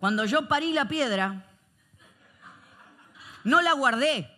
cuando 0.00 0.24
yo 0.24 0.48
parí 0.48 0.72
la 0.72 0.88
piedra, 0.88 1.44
no 3.44 3.60
la 3.60 3.74
guardé. 3.74 4.28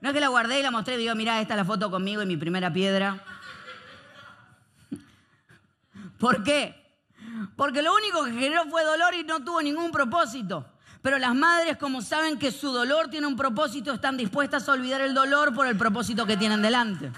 No 0.00 0.08
es 0.08 0.14
que 0.14 0.20
la 0.20 0.28
guardé 0.28 0.58
y 0.58 0.62
la 0.64 0.72
mostré 0.72 0.96
y 0.96 0.98
digo, 0.98 1.14
mirá, 1.14 1.40
esta 1.40 1.54
es 1.54 1.58
la 1.58 1.64
foto 1.64 1.88
conmigo 1.88 2.22
y 2.22 2.26
mi 2.26 2.36
primera 2.36 2.72
piedra. 2.72 3.22
¿Por 6.18 6.42
qué? 6.42 6.82
Porque 7.56 7.82
lo 7.82 7.94
único 7.94 8.24
que 8.24 8.32
generó 8.32 8.64
fue 8.68 8.84
dolor 8.84 9.14
y 9.14 9.22
no 9.22 9.44
tuvo 9.44 9.62
ningún 9.62 9.92
propósito. 9.92 10.66
Pero 11.02 11.18
las 11.18 11.34
madres, 11.36 11.76
como 11.76 12.02
saben 12.02 12.36
que 12.36 12.50
su 12.50 12.72
dolor 12.72 13.08
tiene 13.08 13.28
un 13.28 13.36
propósito, 13.36 13.92
están 13.92 14.16
dispuestas 14.16 14.68
a 14.68 14.72
olvidar 14.72 15.00
el 15.02 15.14
dolor 15.14 15.54
por 15.54 15.68
el 15.68 15.76
propósito 15.76 16.26
que 16.26 16.36
tienen 16.36 16.62
delante. 16.62 17.12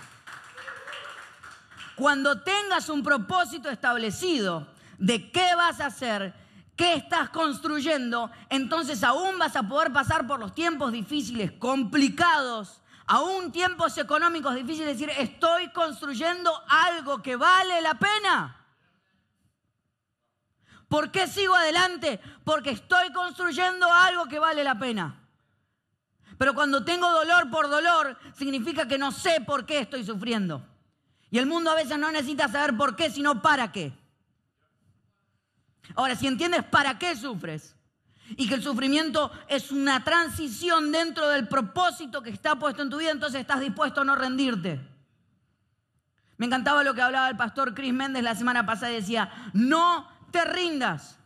Cuando 1.96 2.40
tengas 2.42 2.90
un 2.90 3.02
propósito 3.02 3.70
establecido 3.70 4.66
de 4.98 5.30
qué 5.30 5.54
vas 5.54 5.80
a 5.80 5.86
hacer, 5.86 6.34
qué 6.76 6.94
estás 6.94 7.30
construyendo, 7.30 8.30
entonces 8.48 9.02
aún 9.04 9.38
vas 9.38 9.56
a 9.56 9.62
poder 9.68 9.92
pasar 9.92 10.26
por 10.26 10.40
los 10.40 10.54
tiempos 10.54 10.92
difíciles, 10.92 11.52
complicados, 11.52 12.82
aún 13.06 13.52
tiempos 13.52 13.96
económicos 13.98 14.54
difíciles, 14.54 14.98
decir, 14.98 15.10
estoy 15.18 15.70
construyendo 15.70 16.52
algo 16.68 17.22
que 17.22 17.36
vale 17.36 17.80
la 17.80 17.94
pena. 17.94 18.60
¿Por 20.88 21.10
qué 21.10 21.26
sigo 21.26 21.54
adelante? 21.54 22.20
Porque 22.44 22.70
estoy 22.70 23.12
construyendo 23.12 23.92
algo 23.92 24.26
que 24.26 24.38
vale 24.38 24.62
la 24.62 24.78
pena. 24.78 25.20
Pero 26.38 26.54
cuando 26.54 26.84
tengo 26.84 27.10
dolor 27.10 27.50
por 27.50 27.68
dolor, 27.68 28.18
significa 28.36 28.86
que 28.86 28.98
no 28.98 29.12
sé 29.12 29.40
por 29.40 29.66
qué 29.66 29.80
estoy 29.80 30.04
sufriendo. 30.04 30.66
Y 31.30 31.38
el 31.38 31.46
mundo 31.46 31.70
a 31.70 31.74
veces 31.74 31.98
no 31.98 32.10
necesita 32.12 32.48
saber 32.48 32.76
por 32.76 32.96
qué, 32.96 33.10
sino 33.10 33.42
para 33.42 33.72
qué. 33.72 33.92
Ahora, 35.94 36.16
si 36.16 36.26
entiendes 36.26 36.64
para 36.64 36.98
qué 36.98 37.14
sufres 37.16 37.76
y 38.36 38.48
que 38.48 38.54
el 38.54 38.62
sufrimiento 38.62 39.30
es 39.48 39.70
una 39.70 40.02
transición 40.02 40.90
dentro 40.90 41.28
del 41.28 41.46
propósito 41.46 42.22
que 42.22 42.30
está 42.30 42.56
puesto 42.56 42.82
en 42.82 42.90
tu 42.90 42.98
vida, 42.98 43.10
entonces 43.10 43.40
estás 43.40 43.60
dispuesto 43.60 44.00
a 44.00 44.04
no 44.04 44.16
rendirte. 44.16 44.80
Me 46.36 46.46
encantaba 46.46 46.82
lo 46.82 46.94
que 46.94 47.02
hablaba 47.02 47.28
el 47.28 47.36
pastor 47.36 47.74
Chris 47.74 47.92
Méndez 47.92 48.22
la 48.22 48.34
semana 48.34 48.66
pasada 48.66 48.92
y 48.92 48.96
decía, 48.96 49.30
no 49.52 50.08
te 50.30 50.44
rindas. 50.44 51.18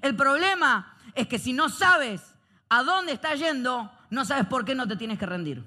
El 0.00 0.14
problema 0.14 0.96
es 1.14 1.26
que 1.26 1.38
si 1.38 1.52
no 1.52 1.68
sabes 1.68 2.34
a 2.68 2.82
dónde 2.82 3.12
estás 3.12 3.38
yendo, 3.38 3.90
no 4.10 4.24
sabes 4.24 4.46
por 4.46 4.64
qué 4.64 4.74
no 4.74 4.86
te 4.86 4.96
tienes 4.96 5.18
que 5.18 5.26
rendir. 5.26 5.64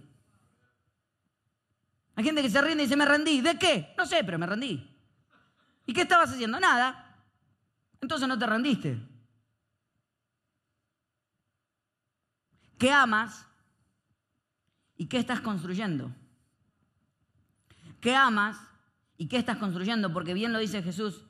Hay 2.15 2.23
gente 2.23 2.41
que 2.41 2.49
se 2.49 2.62
rinde 2.62 2.84
y 2.84 2.86
dice, 2.86 2.97
me 2.97 3.06
rendí. 3.06 3.41
¿De 3.41 3.58
qué? 3.58 3.93
No 3.97 4.06
sé, 4.06 4.23
pero 4.23 4.38
me 4.38 4.45
rendí. 4.45 4.93
¿Y 5.86 5.93
qué 5.93 6.02
estabas 6.02 6.32
haciendo? 6.32 6.60
Nada. 6.60 7.09
Entonces 8.01 8.27
no 8.27 8.38
te 8.38 8.45
rendiste. 8.45 8.99
¿Qué 12.77 12.91
amas 12.91 13.45
y 14.95 15.07
qué 15.07 15.17
estás 15.17 15.41
construyendo? 15.41 16.13
¿Qué 17.99 18.15
amas 18.15 18.57
y 19.17 19.27
qué 19.27 19.38
estás 19.38 19.57
construyendo? 19.57 20.13
Porque 20.13 20.33
bien 20.33 20.53
lo 20.53 20.59
dice 20.59 20.81
Jesús, 20.81 21.25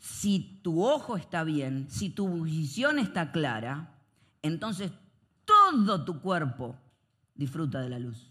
si 0.00 0.60
tu 0.62 0.82
ojo 0.82 1.16
está 1.16 1.44
bien, 1.44 1.90
si 1.90 2.08
tu 2.08 2.44
visión 2.44 2.98
está 2.98 3.32
clara, 3.32 3.98
entonces 4.40 4.92
todo 5.44 6.04
tu 6.04 6.20
cuerpo 6.20 6.78
disfruta 7.34 7.80
de 7.80 7.90
la 7.90 7.98
luz. 7.98 8.30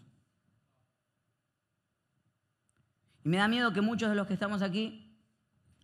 Y 3.23 3.29
me 3.29 3.38
da 3.38 3.47
miedo 3.47 3.71
que 3.71 3.82
muchos 3.82 4.10
de 4.10 4.15
los 4.15 4.27
que 4.27 4.34
estamos 4.34 4.62
aquí 4.62 5.03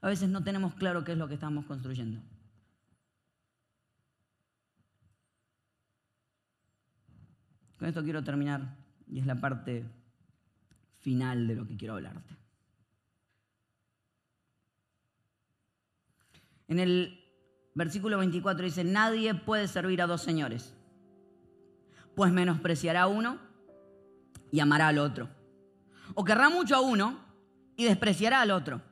a 0.01 0.07
veces 0.07 0.29
no 0.29 0.43
tenemos 0.43 0.75
claro 0.75 1.03
qué 1.03 1.13
es 1.13 1.17
lo 1.17 1.27
que 1.27 1.33
estamos 1.33 1.65
construyendo. 1.65 2.21
Con 7.77 7.87
esto 7.87 8.03
quiero 8.03 8.23
terminar 8.23 8.75
y 9.07 9.19
es 9.19 9.25
la 9.25 9.35
parte 9.35 9.85
final 10.99 11.47
de 11.47 11.55
lo 11.55 11.65
que 11.65 11.77
quiero 11.77 11.95
hablarte. 11.95 12.35
En 16.67 16.79
el 16.79 17.19
versículo 17.73 18.17
24 18.19 18.65
dice, 18.65 18.83
nadie 18.83 19.33
puede 19.33 19.67
servir 19.67 20.01
a 20.01 20.07
dos 20.07 20.21
señores, 20.21 20.75
pues 22.15 22.31
menospreciará 22.31 23.03
a 23.03 23.07
uno 23.07 23.39
y 24.51 24.59
amará 24.59 24.89
al 24.89 24.99
otro. 24.99 25.29
O 26.15 26.23
querrá 26.23 26.49
mucho 26.49 26.75
a 26.75 26.81
uno 26.81 27.17
y 27.75 27.85
despreciará 27.85 28.41
al 28.41 28.51
otro. 28.51 28.88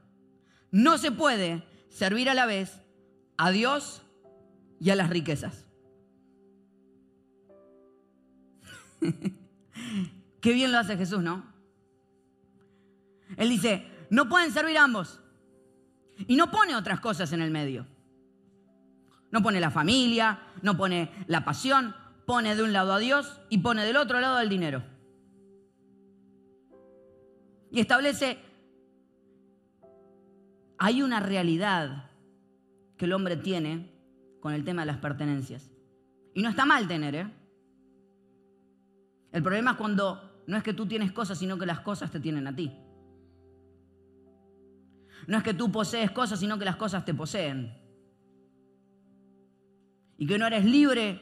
No 0.71 0.97
se 0.97 1.11
puede 1.11 1.63
servir 1.89 2.29
a 2.29 2.33
la 2.33 2.45
vez 2.45 2.81
a 3.37 3.51
Dios 3.51 4.01
y 4.79 4.89
a 4.89 4.95
las 4.95 5.09
riquezas. 5.09 5.65
Qué 10.41 10.53
bien 10.53 10.71
lo 10.71 10.79
hace 10.79 10.97
Jesús, 10.97 11.21
¿no? 11.21 11.45
Él 13.35 13.49
dice, 13.49 13.85
no 14.09 14.29
pueden 14.29 14.51
servir 14.51 14.77
ambos. 14.77 15.19
Y 16.27 16.35
no 16.35 16.49
pone 16.49 16.75
otras 16.75 16.99
cosas 16.99 17.31
en 17.33 17.41
el 17.41 17.51
medio. 17.51 17.85
No 19.31 19.43
pone 19.43 19.59
la 19.59 19.71
familia, 19.71 20.39
no 20.61 20.77
pone 20.77 21.11
la 21.27 21.43
pasión, 21.43 21.95
pone 22.25 22.55
de 22.55 22.63
un 22.63 22.73
lado 22.73 22.93
a 22.93 22.99
Dios 22.99 23.39
y 23.49 23.59
pone 23.59 23.85
del 23.85 23.97
otro 23.97 24.19
lado 24.19 24.37
al 24.37 24.49
dinero. 24.49 24.83
Y 27.71 27.81
establece, 27.81 28.39
hay 30.77 31.01
una 31.01 31.19
realidad 31.19 32.11
que 32.97 33.05
el 33.05 33.13
hombre 33.13 33.37
tiene 33.37 33.91
con 34.39 34.53
el 34.53 34.63
tema 34.63 34.83
de 34.83 34.87
las 34.87 34.97
pertenencias. 34.97 35.71
Y 36.33 36.41
no 36.41 36.49
está 36.49 36.65
mal 36.65 36.87
tener, 36.87 37.15
¿eh? 37.15 37.33
El 39.31 39.43
problema 39.43 39.71
es 39.71 39.77
cuando 39.77 40.43
no 40.47 40.57
es 40.57 40.63
que 40.63 40.73
tú 40.73 40.87
tienes 40.87 41.11
cosas, 41.11 41.37
sino 41.37 41.57
que 41.57 41.65
las 41.65 41.81
cosas 41.81 42.11
te 42.11 42.19
tienen 42.19 42.47
a 42.47 42.55
ti. 42.55 42.71
No 45.27 45.37
es 45.37 45.43
que 45.43 45.53
tú 45.53 45.71
posees 45.71 46.11
cosas, 46.11 46.39
sino 46.39 46.57
que 46.57 46.65
las 46.65 46.77
cosas 46.77 47.03
te 47.03 47.13
poseen. 47.13 47.75
Y 50.17 50.25
que 50.25 50.37
no 50.37 50.47
eres 50.47 50.63
libre 50.63 51.21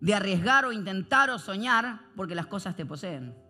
de 0.00 0.14
arriesgar 0.14 0.64
o 0.64 0.72
intentar 0.72 1.30
o 1.30 1.38
soñar 1.38 2.00
porque 2.16 2.34
las 2.34 2.46
cosas 2.46 2.74
te 2.74 2.84
poseen. 2.84 3.43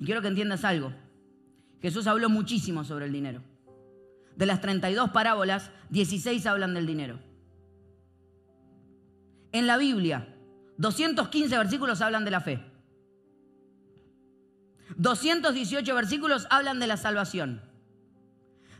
Y 0.00 0.06
quiero 0.06 0.22
que 0.22 0.28
entiendas 0.28 0.64
algo. 0.64 0.92
Jesús 1.80 2.06
habló 2.06 2.30
muchísimo 2.30 2.84
sobre 2.84 3.04
el 3.04 3.12
dinero. 3.12 3.42
De 4.34 4.46
las 4.46 4.60
32 4.60 5.10
parábolas, 5.10 5.70
16 5.90 6.46
hablan 6.46 6.74
del 6.74 6.86
dinero. 6.86 7.20
En 9.52 9.66
la 9.66 9.76
Biblia, 9.76 10.34
215 10.78 11.58
versículos 11.58 12.00
hablan 12.00 12.24
de 12.24 12.30
la 12.30 12.40
fe. 12.40 12.64
218 14.96 15.94
versículos 15.94 16.46
hablan 16.50 16.80
de 16.80 16.86
la 16.86 16.96
salvación. 16.96 17.60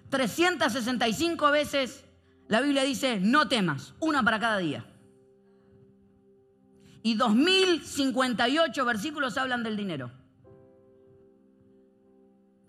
365 0.09 1.51
veces 1.51 2.05
la 2.49 2.61
Biblia 2.63 2.83
dice, 2.83 3.21
no 3.21 3.47
temas, 3.49 3.95
una 4.01 4.23
para 4.23 4.41
cada 4.41 4.59
día. 4.59 4.87
Y 7.03 7.15
2058 7.15 8.85
versículos 8.85 9.37
hablan 9.37 9.63
del 9.63 9.77
dinero. 9.77 10.20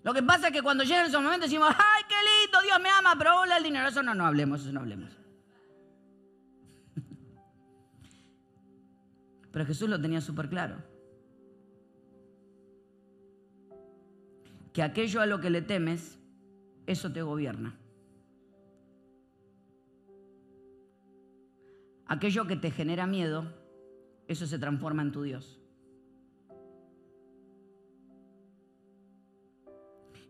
Lo 0.04 0.14
que 0.14 0.24
pasa 0.24 0.48
es 0.48 0.54
que 0.54 0.64
cuando 0.64 0.84
llegan 0.84 1.06
esos 1.06 1.22
momentos 1.22 1.50
decimos, 1.50 1.70
ay, 1.70 2.04
qué 2.08 2.16
lindo, 2.16 2.62
Dios 2.62 2.80
me 2.82 2.90
ama, 2.90 3.14
pero 3.18 3.40
hola 3.42 3.58
el 3.58 3.64
dinero. 3.64 3.88
Eso 3.88 4.02
no, 4.02 4.16
no 4.16 4.26
hablemos, 4.26 4.62
eso 4.62 4.72
no 4.74 4.80
hablemos. 4.80 5.12
Pero 9.52 9.66
Jesús 9.66 9.90
lo 9.90 10.02
tenía 10.02 10.22
súper 10.22 10.50
claro. 10.50 10.78
Que 14.74 14.82
aquello 14.82 15.22
a 15.22 15.26
lo 15.26 15.40
que 15.40 15.50
le 15.50 15.62
temes, 15.62 16.18
eso 16.88 17.12
te 17.12 17.22
gobierna. 17.22 17.78
Aquello 22.08 22.48
que 22.48 22.56
te 22.56 22.72
genera 22.72 23.06
miedo, 23.06 23.54
eso 24.28 24.48
se 24.48 24.58
transforma 24.58 25.02
en 25.02 25.12
tu 25.12 25.22
Dios. 25.24 25.61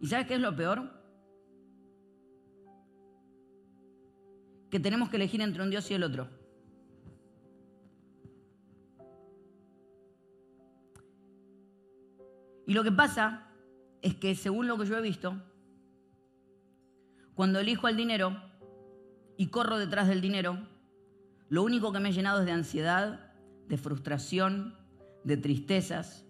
¿Y 0.02 0.08
sabes 0.08 0.26
qué 0.26 0.34
es 0.34 0.42
lo 0.42 0.56
peor? 0.56 0.92
Que 4.72 4.80
tenemos 4.80 5.10
que 5.10 5.18
elegir 5.18 5.42
entre 5.42 5.62
un 5.62 5.70
Dios 5.70 5.90
y 5.92 5.94
el 5.94 6.04
otro. 6.04 6.28
Y 12.66 12.74
lo 12.74 12.84
que 12.84 12.92
pasa 12.92 13.48
es 14.02 14.16
que 14.16 14.34
según 14.34 14.68
lo 14.68 14.78
que 14.78 14.88
yo 14.88 14.98
he 14.98 15.02
visto, 15.02 15.40
cuando 17.36 17.60
elijo 17.60 17.88
el 17.88 17.96
dinero 17.96 18.42
y 19.38 19.48
corro 19.48 19.78
detrás 19.78 20.08
del 20.08 20.22
dinero, 20.22 20.68
lo 21.50 21.62
único 21.64 21.92
que 21.92 22.00
me 22.00 22.10
he 22.10 22.14
llenado 22.14 22.40
es 22.40 22.46
de 22.48 22.54
ansiedad, 22.54 23.34
de 23.68 23.78
frustración, 23.78 24.76
de 25.24 25.38
tristezas, 25.38 26.26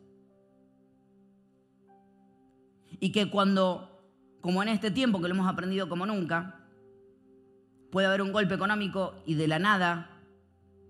y 2.99 3.11
que 3.11 3.29
cuando, 3.29 4.03
como 4.41 4.61
en 4.61 4.69
este 4.69 4.91
tiempo 4.91 5.21
que 5.21 5.27
lo 5.27 5.33
hemos 5.33 5.47
aprendido 5.47 5.87
como 5.87 6.05
nunca, 6.05 6.61
puede 7.91 8.07
haber 8.07 8.21
un 8.21 8.31
golpe 8.31 8.55
económico 8.55 9.15
y 9.25 9.35
de 9.35 9.47
la 9.47 9.59
nada 9.59 10.09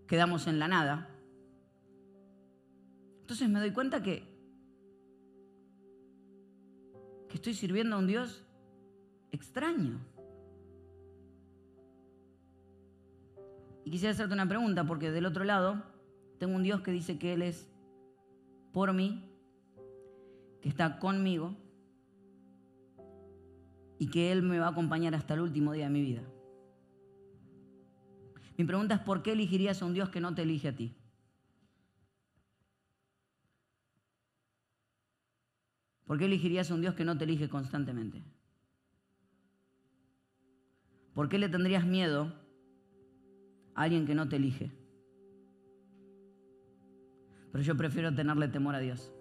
quedamos 0.08 0.48
en 0.48 0.60
la 0.60 0.68
nada. 0.68 1.10
Entonces 3.22 3.50
me 3.50 3.60
doy 3.60 3.72
cuenta 3.72 4.04
que, 4.04 4.24
que 7.30 7.36
estoy 7.36 7.54
sirviendo 7.54 7.96
a 7.96 8.00
un 8.00 8.08
Dios 8.08 8.44
extraño. 9.32 10.00
Y 13.84 13.90
quisiera 13.90 14.14
hacerte 14.14 14.34
una 14.34 14.48
pregunta, 14.48 14.86
porque 14.86 15.12
del 15.12 15.26
otro 15.26 15.44
lado 15.44 15.82
tengo 16.38 16.56
un 16.56 16.64
Dios 16.64 16.82
que 16.82 16.92
dice 16.92 17.18
que 17.18 17.34
Él 17.34 17.42
es 17.42 17.68
por 18.74 18.94
mí, 18.94 19.24
que 20.62 20.70
está 20.70 21.00
conmigo 21.00 21.56
y 24.02 24.08
que 24.08 24.32
Él 24.32 24.42
me 24.42 24.58
va 24.58 24.66
a 24.66 24.70
acompañar 24.72 25.14
hasta 25.14 25.36
el 25.36 25.42
último 25.42 25.74
día 25.74 25.84
de 25.84 25.92
mi 25.92 26.02
vida. 26.02 26.24
Mi 28.58 28.66
pregunta 28.66 28.96
es, 28.96 29.02
¿por 29.02 29.22
qué 29.22 29.34
elegirías 29.34 29.80
a 29.80 29.86
un 29.86 29.94
Dios 29.94 30.10
que 30.10 30.20
no 30.20 30.34
te 30.34 30.42
elige 30.42 30.70
a 30.70 30.76
ti? 30.76 30.96
¿Por 36.08 36.18
qué 36.18 36.26
elegirías 36.26 36.72
a 36.72 36.74
un 36.74 36.82
Dios 36.82 36.96
que 36.96 37.06
no 37.06 37.16
te 37.16 37.26
elige 37.26 37.48
constantemente? 37.48 38.24
¿Por 41.14 41.30
qué 41.30 41.38
le 41.38 41.48
tendrías 41.48 41.86
miedo 41.86 42.34
a 43.76 43.84
alguien 43.84 44.08
que 44.08 44.16
no 44.16 44.28
te 44.28 44.38
elige? 44.38 44.72
Pero 47.52 47.64
yo 47.64 47.78
prefiero 47.78 48.16
tenerle 48.16 48.48
temor 48.48 48.74
a 48.74 48.80
Dios. 48.80 49.14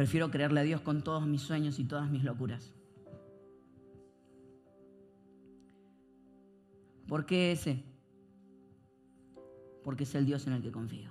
Prefiero 0.00 0.30
creerle 0.30 0.60
a 0.60 0.62
Dios 0.62 0.80
con 0.80 1.02
todos 1.02 1.26
mis 1.26 1.42
sueños 1.42 1.78
y 1.78 1.84
todas 1.84 2.08
mis 2.08 2.24
locuras. 2.24 2.72
¿Por 7.06 7.26
qué 7.26 7.52
ese? 7.52 7.84
Porque 9.84 10.04
es 10.04 10.14
el 10.14 10.24
Dios 10.24 10.46
en 10.46 10.54
el 10.54 10.62
que 10.62 10.72
confío. 10.72 11.10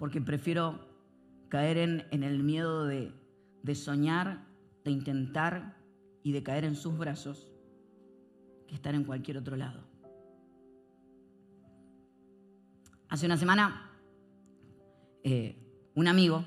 Porque 0.00 0.20
prefiero 0.20 0.80
caer 1.48 1.78
en, 1.78 2.24
el 2.24 2.42
miedo 2.42 2.86
de 2.86 3.74
soñar, 3.76 4.48
de 4.84 4.90
intentar 4.90 5.76
y 6.24 6.32
de 6.32 6.42
caer 6.42 6.64
en 6.64 6.74
sus 6.74 6.98
brazos 6.98 7.52
que 8.66 8.74
estar 8.74 8.96
en 8.96 9.04
cualquier 9.04 9.38
otro 9.38 9.54
lado. 9.54 9.84
Hace 13.08 13.26
una 13.26 13.36
semana, 13.36 13.92
eh, 15.28 15.56
un 15.96 16.06
amigo 16.06 16.44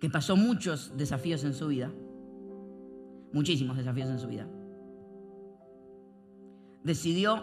que 0.00 0.08
pasó 0.08 0.34
muchos 0.34 0.96
desafíos 0.96 1.44
en 1.44 1.52
su 1.52 1.68
vida, 1.68 1.92
muchísimos 3.34 3.76
desafíos 3.76 4.08
en 4.08 4.18
su 4.18 4.28
vida. 4.28 4.48
Decidió 6.82 7.42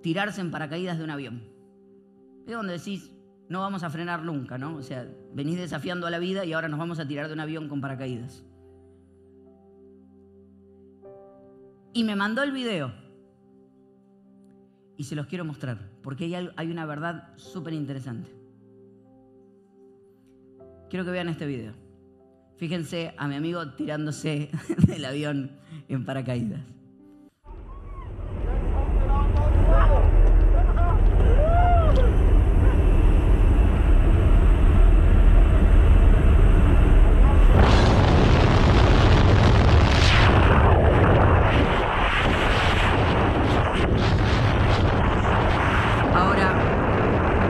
tirarse 0.00 0.40
en 0.40 0.52
paracaídas 0.52 0.96
de 0.98 1.02
un 1.02 1.10
avión. 1.10 1.42
Es 2.46 2.54
donde 2.54 2.74
decís, 2.74 3.10
no 3.48 3.58
vamos 3.58 3.82
a 3.82 3.90
frenar 3.90 4.22
nunca, 4.22 4.56
¿no? 4.56 4.76
O 4.76 4.82
sea, 4.84 5.12
venís 5.34 5.58
desafiando 5.58 6.06
a 6.06 6.10
la 6.10 6.20
vida 6.20 6.44
y 6.44 6.52
ahora 6.52 6.68
nos 6.68 6.78
vamos 6.78 7.00
a 7.00 7.08
tirar 7.08 7.26
de 7.26 7.34
un 7.34 7.40
avión 7.40 7.68
con 7.68 7.80
paracaídas. 7.80 8.44
Y 11.92 12.04
me 12.04 12.14
mandó 12.14 12.44
el 12.44 12.52
video. 12.52 12.92
Y 14.96 15.02
se 15.02 15.16
los 15.16 15.26
quiero 15.26 15.44
mostrar, 15.44 15.89
porque 16.02 16.50
hay 16.56 16.70
una 16.70 16.86
verdad 16.86 17.36
súper 17.36 17.74
interesante. 17.74 18.30
Quiero 20.90 21.04
que 21.04 21.12
vean 21.12 21.28
este 21.28 21.46
video. 21.46 21.72
Fíjense 22.56 23.14
a 23.16 23.28
mi 23.28 23.36
amigo 23.36 23.70
tirándose 23.74 24.50
del 24.86 25.04
avión 25.04 25.52
en 25.88 26.04
paracaídas. 26.04 26.60
Ahora, 46.14 46.52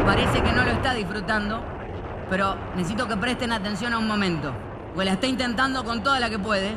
parece 0.04 0.42
que 0.42 0.52
no 0.52 0.62
lo 0.62 0.70
está 0.70 0.94
disfrutando, 0.94 1.64
pero 2.28 2.60
necesito 2.76 3.06
que 3.09 3.16
presten 3.16 3.52
atención 3.52 3.92
a 3.92 3.98
un 3.98 4.06
momento 4.06 4.52
porque 4.94 5.04
la 5.04 5.12
está 5.12 5.26
intentando 5.26 5.85
con 5.85 6.02
toda 6.02 6.18
la 6.20 6.30
que 6.30 6.38
puede. 6.38 6.72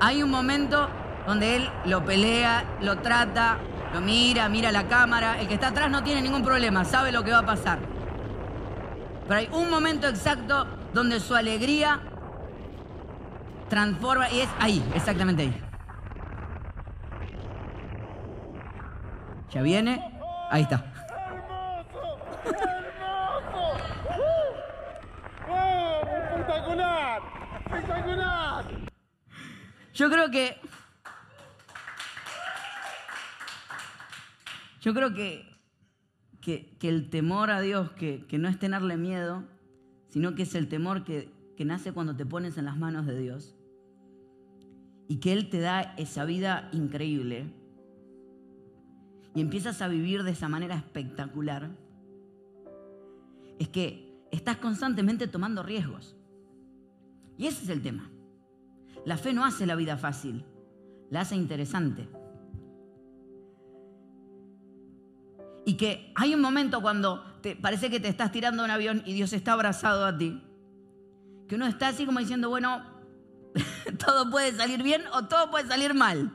Hay 0.00 0.22
un 0.22 0.30
momento 0.30 0.88
donde 1.26 1.56
él 1.56 1.70
lo 1.84 2.04
pelea, 2.04 2.64
lo 2.80 2.98
trata, 2.98 3.58
lo 3.92 4.00
mira, 4.00 4.48
mira 4.48 4.70
la 4.70 4.86
cámara. 4.86 5.40
El 5.40 5.48
que 5.48 5.54
está 5.54 5.68
atrás 5.68 5.90
no 5.90 6.04
tiene 6.04 6.22
ningún 6.22 6.44
problema, 6.44 6.84
sabe 6.84 7.10
lo 7.10 7.24
que 7.24 7.32
va 7.32 7.38
a 7.38 7.46
pasar. 7.46 7.78
Pero 9.26 9.40
hay 9.40 9.48
un 9.52 9.68
momento 9.70 10.08
exacto 10.08 10.66
donde 10.94 11.20
su 11.20 11.34
alegría 11.34 12.00
transforma 13.68 14.30
y 14.30 14.40
es 14.40 14.48
ahí, 14.60 14.82
exactamente 14.94 15.42
ahí. 15.42 15.62
Ya 19.50 19.62
viene, 19.62 20.12
ahí 20.50 20.62
está. 20.62 20.84
Yo 29.98 30.08
creo 30.08 30.30
que. 30.30 30.56
Yo 34.80 34.94
creo 34.94 35.12
que, 35.12 35.44
que, 36.40 36.88
el 36.88 37.10
temor 37.10 37.50
a 37.50 37.60
Dios, 37.60 37.90
que, 37.90 38.24
no 38.38 38.48
es 38.48 38.60
tenerle 38.60 38.96
miedo, 38.96 39.42
sino 40.08 40.36
que 40.36 40.44
es 40.44 40.54
el 40.54 40.68
temor 40.68 41.02
que 41.02 41.64
nace 41.64 41.92
cuando 41.92 42.14
te 42.14 42.24
pones 42.24 42.56
en 42.58 42.66
las 42.66 42.76
manos 42.76 43.06
de 43.06 43.18
Dios. 43.18 43.56
Y 45.08 45.16
que 45.16 45.32
Él 45.32 45.50
te 45.50 45.58
da 45.58 45.80
esa 45.96 46.24
vida 46.24 46.68
increíble. 46.72 47.52
Y 49.34 49.40
empiezas 49.40 49.82
a 49.82 49.88
vivir 49.88 50.22
de 50.22 50.30
esa 50.30 50.48
manera 50.48 50.76
espectacular. 50.76 51.70
Es 53.58 53.68
que 53.68 54.22
estás 54.30 54.58
constantemente 54.58 55.26
tomando 55.26 55.64
riesgos. 55.64 56.14
Y 57.36 57.48
ese 57.48 57.64
es 57.64 57.68
el 57.68 57.82
tema. 57.82 58.08
La 59.04 59.16
fe 59.16 59.32
no 59.32 59.44
hace 59.44 59.66
la 59.66 59.74
vida 59.74 59.96
fácil, 59.96 60.44
la 61.10 61.20
hace 61.20 61.36
interesante. 61.36 62.08
Y 65.64 65.76
que 65.76 66.12
hay 66.14 66.34
un 66.34 66.40
momento 66.40 66.80
cuando 66.80 67.22
te 67.42 67.54
parece 67.54 67.90
que 67.90 68.00
te 68.00 68.08
estás 68.08 68.32
tirando 68.32 68.64
un 68.64 68.70
avión 68.70 69.02
y 69.04 69.12
Dios 69.12 69.32
está 69.32 69.52
abrazado 69.52 70.06
a 70.06 70.16
ti, 70.16 70.42
que 71.46 71.54
uno 71.54 71.66
está 71.66 71.88
así 71.88 72.06
como 72.06 72.20
diciendo, 72.20 72.48
bueno, 72.48 72.82
todo 74.04 74.30
puede 74.30 74.52
salir 74.52 74.82
bien 74.82 75.02
o 75.12 75.26
todo 75.26 75.50
puede 75.50 75.66
salir 75.66 75.94
mal 75.94 76.32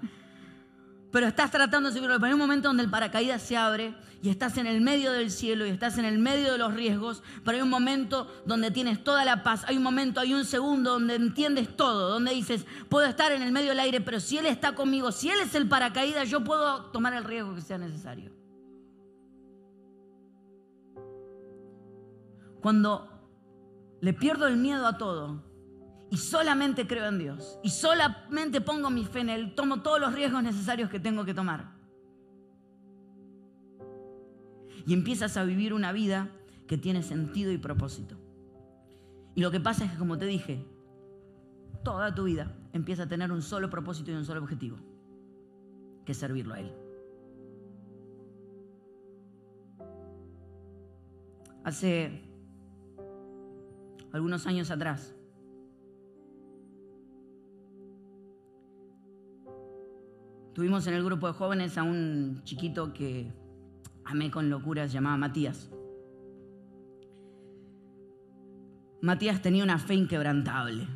pero 1.13 1.27
estás 1.27 1.51
tratando 1.51 1.89
de 1.89 1.95
subirlo. 1.95 2.15
Pero 2.15 2.25
hay 2.25 2.33
un 2.33 2.39
momento 2.39 2.69
donde 2.69 2.81
el 2.81 2.89
paracaídas 2.89 3.43
se 3.43 3.55
abre 3.55 3.93
y 4.23 4.29
estás 4.29 4.57
en 4.57 4.65
el 4.65 4.81
medio 4.81 5.11
del 5.11 5.29
cielo 5.29 5.63
y 5.63 5.69
estás 5.69 5.99
en 5.99 6.05
el 6.05 6.17
medio 6.17 6.51
de 6.51 6.57
los 6.57 6.73
riesgos, 6.73 7.21
pero 7.45 7.57
hay 7.57 7.61
un 7.61 7.69
momento 7.69 8.27
donde 8.47 8.71
tienes 8.71 9.03
toda 9.03 9.23
la 9.23 9.43
paz, 9.43 9.63
hay 9.67 9.77
un 9.77 9.83
momento, 9.83 10.19
hay 10.19 10.33
un 10.33 10.43
segundo 10.43 10.93
donde 10.93 11.13
entiendes 11.13 11.77
todo, 11.77 12.09
donde 12.09 12.33
dices, 12.33 12.65
puedo 12.89 13.05
estar 13.05 13.31
en 13.31 13.43
el 13.43 13.51
medio 13.51 13.69
del 13.69 13.81
aire, 13.81 14.01
pero 14.01 14.19
si 14.19 14.39
Él 14.39 14.47
está 14.47 14.73
conmigo, 14.73 15.11
si 15.11 15.29
Él 15.29 15.39
es 15.41 15.53
el 15.53 15.67
paracaídas, 15.67 16.29
yo 16.29 16.43
puedo 16.43 16.85
tomar 16.85 17.13
el 17.13 17.25
riesgo 17.25 17.53
que 17.53 17.61
sea 17.61 17.77
necesario. 17.77 18.31
Cuando 22.59 23.07
le 24.01 24.13
pierdo 24.13 24.47
el 24.47 24.57
miedo 24.57 24.87
a 24.87 24.97
todo, 24.97 25.43
y 26.13 26.17
solamente 26.17 26.85
creo 26.85 27.07
en 27.07 27.17
Dios 27.17 27.57
y 27.63 27.71
solamente 27.71 28.61
pongo 28.61 28.91
mi 28.91 29.03
fe 29.03 29.21
en 29.21 29.29
Él, 29.31 29.55
tomo 29.55 29.81
todos 29.81 29.99
los 29.99 30.13
riesgos 30.13 30.43
necesarios 30.43 30.91
que 30.91 30.99
tengo 30.99 31.25
que 31.25 31.33
tomar. 31.33 31.71
Y 34.85 34.93
empiezas 34.93 35.37
a 35.37 35.43
vivir 35.43 35.73
una 35.73 35.91
vida 35.91 36.29
que 36.67 36.77
tiene 36.77 37.01
sentido 37.01 37.51
y 37.51 37.57
propósito. 37.57 38.15
Y 39.33 39.41
lo 39.41 39.49
que 39.49 39.59
pasa 39.59 39.85
es 39.85 39.91
que, 39.91 39.97
como 39.97 40.19
te 40.19 40.27
dije, 40.27 40.63
toda 41.83 42.13
tu 42.13 42.25
vida 42.25 42.55
empieza 42.73 43.03
a 43.03 43.09
tener 43.09 43.31
un 43.31 43.41
solo 43.41 43.71
propósito 43.71 44.11
y 44.11 44.13
un 44.13 44.25
solo 44.25 44.39
objetivo, 44.39 44.77
que 46.05 46.11
es 46.11 46.17
servirlo 46.19 46.53
a 46.53 46.59
Él. 46.59 46.71
Hace 51.63 52.21
algunos 54.11 54.45
años 54.45 54.69
atrás, 54.69 55.15
Tuvimos 60.53 60.85
en 60.85 60.93
el 60.93 61.03
grupo 61.03 61.27
de 61.27 61.33
jóvenes 61.33 61.77
a 61.79 61.83
un 61.83 62.41
chiquito 62.43 62.93
que 62.93 63.33
amé 64.05 64.29
con 64.29 64.49
locura, 64.51 64.87
se 64.87 64.93
llamaba 64.93 65.17
Matías. 65.17 65.71
Matías 69.01 69.41
tenía 69.41 69.63
una 69.63 69.79
fe 69.79 69.95
inquebrantable. 69.95 70.87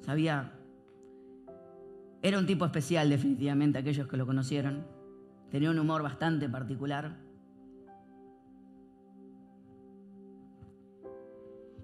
Sabía, 0.00 0.52
era 2.22 2.38
un 2.38 2.46
tipo 2.46 2.64
especial 2.64 3.10
definitivamente, 3.10 3.78
aquellos 3.78 4.08
que 4.08 4.16
lo 4.16 4.26
conocieron. 4.26 4.86
Tenía 5.50 5.70
un 5.70 5.78
humor 5.78 6.02
bastante 6.02 6.48
particular. 6.48 7.18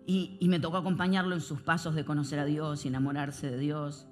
Y, 0.06 0.38
y, 0.40 0.48
me 0.48 0.58
tocó 0.58 0.78
acompañarlo 0.78 1.34
en 1.36 1.40
sus 1.40 1.60
pasos 1.60 1.94
de 1.94 2.04
conocer 2.04 2.40
a 2.40 2.44
Dios 2.44 2.84
y 2.84 2.88
enamorarse 2.88 3.48
de 3.48 3.58
Dios. 3.58 4.09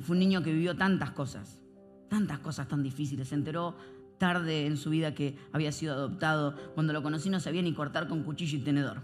Fue 0.00 0.14
un 0.14 0.20
niño 0.20 0.42
que 0.42 0.52
vivió 0.52 0.76
tantas 0.76 1.10
cosas, 1.12 1.60
tantas 2.08 2.38
cosas 2.40 2.68
tan 2.68 2.82
difíciles. 2.82 3.28
Se 3.28 3.34
enteró 3.34 3.76
tarde 4.18 4.66
en 4.66 4.76
su 4.76 4.90
vida 4.90 5.14
que 5.14 5.38
había 5.52 5.72
sido 5.72 5.94
adoptado. 5.94 6.54
Cuando 6.74 6.92
lo 6.92 7.02
conocí 7.02 7.30
no 7.30 7.40
sabía 7.40 7.62
ni 7.62 7.72
cortar 7.72 8.08
con 8.08 8.22
cuchillo 8.22 8.58
y 8.58 8.62
tenedor. 8.62 9.02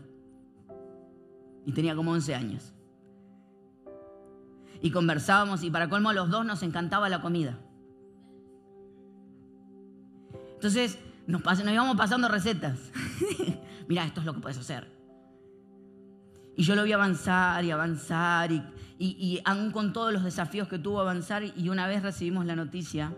Y 1.64 1.72
tenía 1.72 1.94
como 1.94 2.12
11 2.12 2.34
años. 2.34 2.72
Y 4.80 4.90
conversábamos 4.90 5.62
y 5.62 5.70
para 5.70 5.88
colmo 5.88 6.12
los 6.12 6.28
dos 6.28 6.44
nos 6.44 6.62
encantaba 6.62 7.08
la 7.08 7.20
comida. 7.20 7.58
Entonces 10.54 10.98
nos, 11.26 11.42
íbamos 11.72 11.96
pasando 11.96 12.28
recetas. 12.28 12.78
Mira, 13.88 14.04
esto 14.04 14.20
es 14.20 14.26
lo 14.26 14.34
que 14.34 14.40
puedes 14.40 14.58
hacer. 14.58 14.88
Y 16.56 16.64
yo 16.64 16.74
lo 16.74 16.84
vi 16.84 16.92
avanzar 16.92 17.64
y 17.64 17.70
avanzar 17.70 18.52
y, 18.52 18.62
y, 18.98 19.40
aún 19.44 19.70
con 19.72 19.92
todos 19.92 20.12
los 20.12 20.24
desafíos 20.24 20.68
que 20.68 20.78
tuvo 20.78 21.00
avanzar 21.00 21.42
y 21.42 21.68
una 21.68 21.86
vez 21.86 22.02
recibimos 22.02 22.46
la 22.46 22.56
noticia 22.56 23.14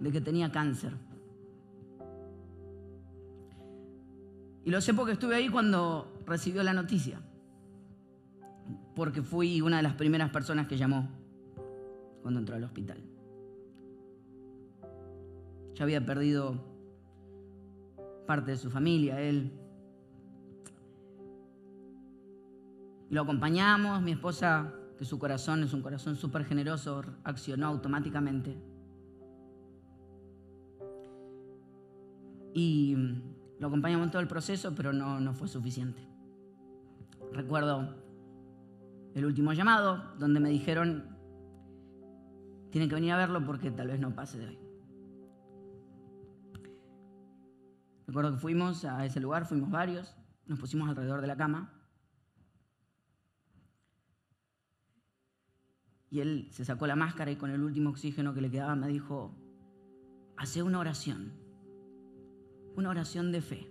de 0.00 0.12
que 0.12 0.20
tenía 0.20 0.52
cáncer. 0.52 0.92
Y 4.64 4.70
lo 4.70 4.80
sé 4.80 4.94
porque 4.94 5.12
estuve 5.12 5.36
ahí 5.36 5.48
cuando 5.48 6.12
recibió 6.26 6.62
la 6.62 6.72
noticia, 6.72 7.20
porque 8.94 9.22
fui 9.22 9.60
una 9.60 9.76
de 9.76 9.82
las 9.84 9.94
primeras 9.94 10.30
personas 10.30 10.66
que 10.66 10.76
llamó 10.76 11.08
cuando 12.22 12.40
entró 12.40 12.56
al 12.56 12.64
hospital. 12.64 12.98
Ya 15.74 15.84
había 15.84 16.04
perdido 16.04 16.56
parte 18.26 18.50
de 18.50 18.56
su 18.56 18.70
familia, 18.70 19.20
él. 19.20 19.52
Lo 23.10 23.22
acompañamos, 23.22 24.02
mi 24.02 24.12
esposa, 24.12 24.72
que 24.98 25.04
su 25.04 25.18
corazón 25.18 25.62
es 25.62 25.72
un 25.72 25.82
corazón 25.82 26.16
súper 26.16 26.44
generoso, 26.44 27.04
accionó 27.24 27.66
automáticamente. 27.68 28.56
Y 32.54 32.96
lo 33.58 33.66
acompañamos 33.68 34.06
en 34.06 34.10
todo 34.10 34.22
el 34.22 34.28
proceso, 34.28 34.74
pero 34.74 34.92
no, 34.92 35.20
no 35.20 35.34
fue 35.34 35.48
suficiente. 35.48 36.02
Recuerdo 37.32 37.94
el 39.14 39.24
último 39.24 39.52
llamado, 39.52 40.14
donde 40.18 40.40
me 40.40 40.48
dijeron, 40.50 41.16
tienen 42.70 42.88
que 42.88 42.94
venir 42.94 43.12
a 43.12 43.16
verlo 43.16 43.44
porque 43.44 43.70
tal 43.70 43.88
vez 43.88 44.00
no 44.00 44.14
pase 44.14 44.38
de 44.38 44.48
hoy. 44.48 44.58
Recuerdo 48.06 48.32
que 48.32 48.38
fuimos 48.38 48.84
a 48.84 49.04
ese 49.04 49.20
lugar, 49.20 49.46
fuimos 49.46 49.70
varios, 49.70 50.16
nos 50.46 50.58
pusimos 50.58 50.88
alrededor 50.88 51.20
de 51.20 51.26
la 51.26 51.36
cama. 51.36 51.72
Y 56.16 56.20
él 56.20 56.48
se 56.50 56.64
sacó 56.64 56.86
la 56.86 56.96
máscara 56.96 57.30
y 57.30 57.36
con 57.36 57.50
el 57.50 57.62
último 57.62 57.90
oxígeno 57.90 58.32
que 58.32 58.40
le 58.40 58.50
quedaba 58.50 58.74
me 58.74 58.88
dijo, 58.88 59.34
hace 60.38 60.62
una 60.62 60.78
oración 60.78 61.34
una 62.74 62.90
oración 62.90 63.32
de 63.32 63.40
fe. 63.42 63.66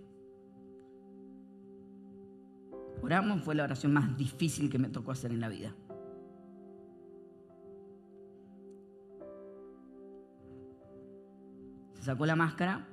Oramos, 3.02 3.42
fue 3.42 3.56
la 3.56 3.64
oración 3.64 3.92
más 3.92 4.16
difícil 4.16 4.70
que 4.70 4.78
me 4.78 4.88
tocó 4.88 5.10
hacer 5.12 5.32
en 5.32 5.40
la 5.40 5.48
vida. 5.48 5.74
Se 11.94 12.02
sacó 12.02 12.26
la 12.26 12.36
máscara 12.36 12.86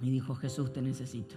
y 0.00 0.10
dijo, 0.10 0.36
Jesús, 0.36 0.72
te 0.72 0.80
necesito. 0.80 1.34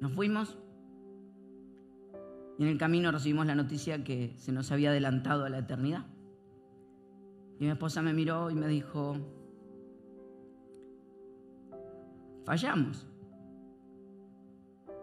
Nos 0.00 0.12
fuimos 0.12 0.58
y 2.58 2.62
en 2.62 2.68
el 2.68 2.78
camino 2.78 3.12
recibimos 3.12 3.46
la 3.46 3.54
noticia 3.54 4.02
que 4.02 4.34
se 4.38 4.50
nos 4.50 4.72
había 4.72 4.90
adelantado 4.90 5.44
a 5.44 5.50
la 5.50 5.58
eternidad. 5.58 6.06
Y 7.58 7.64
mi 7.64 7.70
esposa 7.70 8.00
me 8.02 8.14
miró 8.14 8.50
y 8.50 8.54
me 8.54 8.66
dijo, 8.66 9.16
fallamos. 12.44 13.06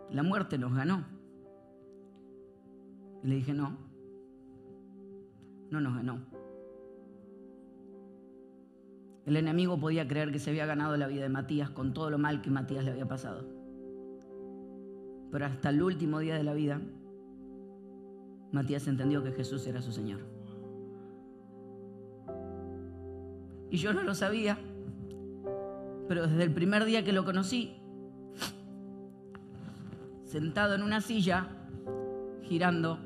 La 0.09 0.23
muerte 0.23 0.57
nos 0.57 0.73
ganó. 0.73 1.05
Y 3.23 3.27
le 3.27 3.35
dije, 3.35 3.53
no, 3.53 3.77
no 5.69 5.79
nos 5.79 5.95
ganó. 5.95 6.19
El 9.25 9.37
enemigo 9.37 9.79
podía 9.79 10.07
creer 10.07 10.31
que 10.31 10.39
se 10.39 10.49
había 10.49 10.65
ganado 10.65 10.97
la 10.97 11.07
vida 11.07 11.23
de 11.23 11.29
Matías 11.29 11.69
con 11.69 11.93
todo 11.93 12.09
lo 12.09 12.17
mal 12.17 12.41
que 12.41 12.49
Matías 12.49 12.83
le 12.83 12.91
había 12.91 13.07
pasado. 13.07 13.45
Pero 15.31 15.45
hasta 15.45 15.69
el 15.69 15.81
último 15.81 16.19
día 16.19 16.35
de 16.35 16.43
la 16.43 16.53
vida, 16.53 16.81
Matías 18.53 18.87
entendió 18.87 19.23
que 19.23 19.31
Jesús 19.31 19.65
era 19.65 19.81
su 19.81 19.91
Señor. 19.91 20.19
Y 23.71 23.77
yo 23.77 23.91
no 23.93 24.03
lo 24.03 24.13
sabía. 24.13 24.59
Pero 26.07 26.27
desde 26.27 26.43
el 26.43 26.53
primer 26.53 26.85
día 26.85 27.03
que 27.03 27.13
lo 27.13 27.25
conocí, 27.25 27.75
sentado 30.23 30.75
en 30.75 30.83
una 30.83 31.01
silla, 31.01 31.47
girando, 32.43 32.99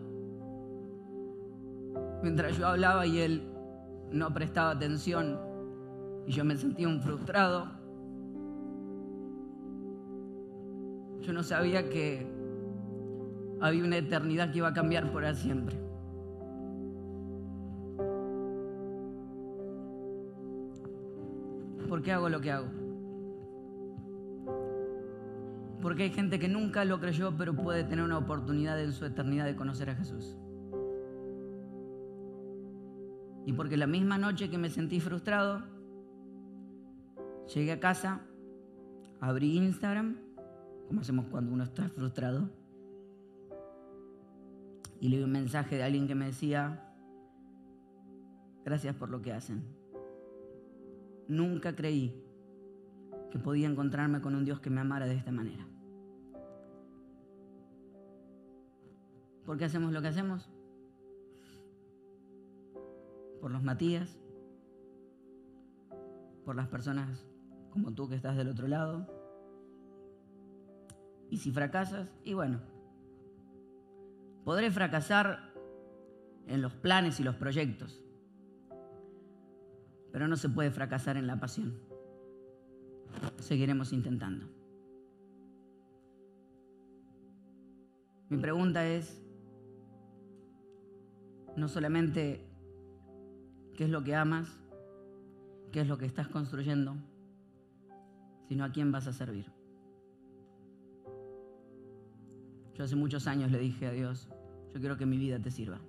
mientras 2.21 2.57
yo 2.57 2.67
hablaba 2.67 3.07
y 3.07 3.19
él 3.19 3.43
no 4.11 4.33
prestaba 4.33 4.71
atención 4.71 5.39
y 6.25 6.33
yo 6.33 6.43
me 6.43 6.57
sentía 6.57 6.89
un 6.89 6.99
frustrado, 6.99 7.67
yo 11.21 11.31
no 11.31 11.41
sabía 11.43 11.87
que 11.87 12.36
había 13.61 13.83
una 13.83 13.97
eternidad 13.97 14.51
que 14.51 14.59
iba 14.59 14.67
a 14.67 14.73
cambiar 14.73 15.11
por 15.11 15.23
siempre. 15.35 15.77
¿Por 21.87 22.01
qué 22.01 22.11
hago 22.11 22.29
lo 22.29 22.41
que 22.41 22.51
hago? 22.51 22.67
Porque 25.81 26.03
hay 26.03 26.09
gente 26.09 26.37
que 26.39 26.47
nunca 26.47 26.83
lo 26.83 26.99
creyó, 26.99 27.35
pero 27.37 27.55
puede 27.55 27.83
tener 27.83 28.03
una 28.03 28.17
oportunidad 28.17 28.81
en 28.81 28.91
su 28.91 29.05
eternidad 29.05 29.45
de 29.45 29.55
conocer 29.55 29.89
a 29.89 29.95
Jesús. 29.95 30.35
Y 33.45 33.53
porque 33.53 33.77
la 33.77 33.87
misma 33.87 34.17
noche 34.17 34.49
que 34.49 34.57
me 34.57 34.69
sentí 34.69 34.99
frustrado, 34.99 35.63
llegué 37.53 37.71
a 37.71 37.79
casa, 37.79 38.21
abrí 39.21 39.55
Instagram, 39.55 40.17
como 40.87 41.01
hacemos 41.01 41.27
cuando 41.27 41.53
uno 41.53 41.63
está 41.63 41.87
frustrado, 41.87 42.49
y 44.99 45.09
leí 45.09 45.23
un 45.23 45.31
mensaje 45.31 45.75
de 45.75 45.83
alguien 45.83 46.07
que 46.07 46.15
me 46.15 46.25
decía, 46.25 46.93
gracias 48.65 48.95
por 48.95 49.09
lo 49.09 49.21
que 49.21 49.33
hacen. 49.33 49.63
Nunca 51.27 51.75
creí 51.75 52.23
que 53.31 53.39
podía 53.39 53.67
encontrarme 53.67 54.21
con 54.21 54.35
un 54.35 54.45
Dios 54.45 54.59
que 54.59 54.69
me 54.69 54.81
amara 54.81 55.05
de 55.05 55.15
esta 55.15 55.31
manera. 55.31 55.67
¿Por 59.45 59.57
qué 59.57 59.65
hacemos 59.65 59.93
lo 59.93 60.01
que 60.01 60.07
hacemos? 60.07 60.49
Por 63.39 63.51
los 63.51 63.63
Matías, 63.63 64.17
por 66.43 66.55
las 66.55 66.67
personas 66.67 67.25
como 67.69 67.93
tú 67.93 68.09
que 68.09 68.15
estás 68.15 68.35
del 68.35 68.49
otro 68.49 68.67
lado. 68.67 69.07
Y 71.29 71.37
si 71.37 71.51
fracasas, 71.51 72.09
y 72.23 72.33
bueno, 72.33 72.59
podré 74.47 74.71
fracasar 74.71 75.51
en 76.47 76.61
los 76.61 76.73
planes 76.73 77.19
y 77.19 77.23
los 77.23 77.35
proyectos, 77.35 78.01
pero 80.13 80.29
no 80.29 80.37
se 80.37 80.47
puede 80.47 80.71
fracasar 80.71 81.17
en 81.17 81.27
la 81.27 81.37
pasión. 81.37 81.77
Seguiremos 83.39 83.91
intentando. 83.91 84.47
Mi 88.29 88.37
pregunta 88.37 88.87
es, 88.87 89.21
no 91.57 91.67
solamente 91.67 92.47
qué 93.75 93.83
es 93.83 93.89
lo 93.89 94.01
que 94.01 94.15
amas 94.15 94.47
qué 95.73 95.81
es 95.81 95.89
lo 95.89 95.97
que 95.97 96.05
estás 96.05 96.29
construyendo, 96.29 96.95
sino 98.47 98.63
a 98.63 98.71
quién 98.71 98.93
vas 98.93 99.07
a 99.07 99.11
servir. 99.11 99.51
Yo 102.75 102.85
hace 102.85 102.95
muchos 102.95 103.27
años 103.27 103.51
le 103.51 103.59
dije 103.59 103.87
a 103.87 103.91
Dios, 103.91 104.29
yo 104.73 104.79
quiero 104.79 104.97
que 104.97 105.05
mi 105.05 105.17
vida 105.17 105.39
te 105.39 105.51
sirva. 105.51 105.79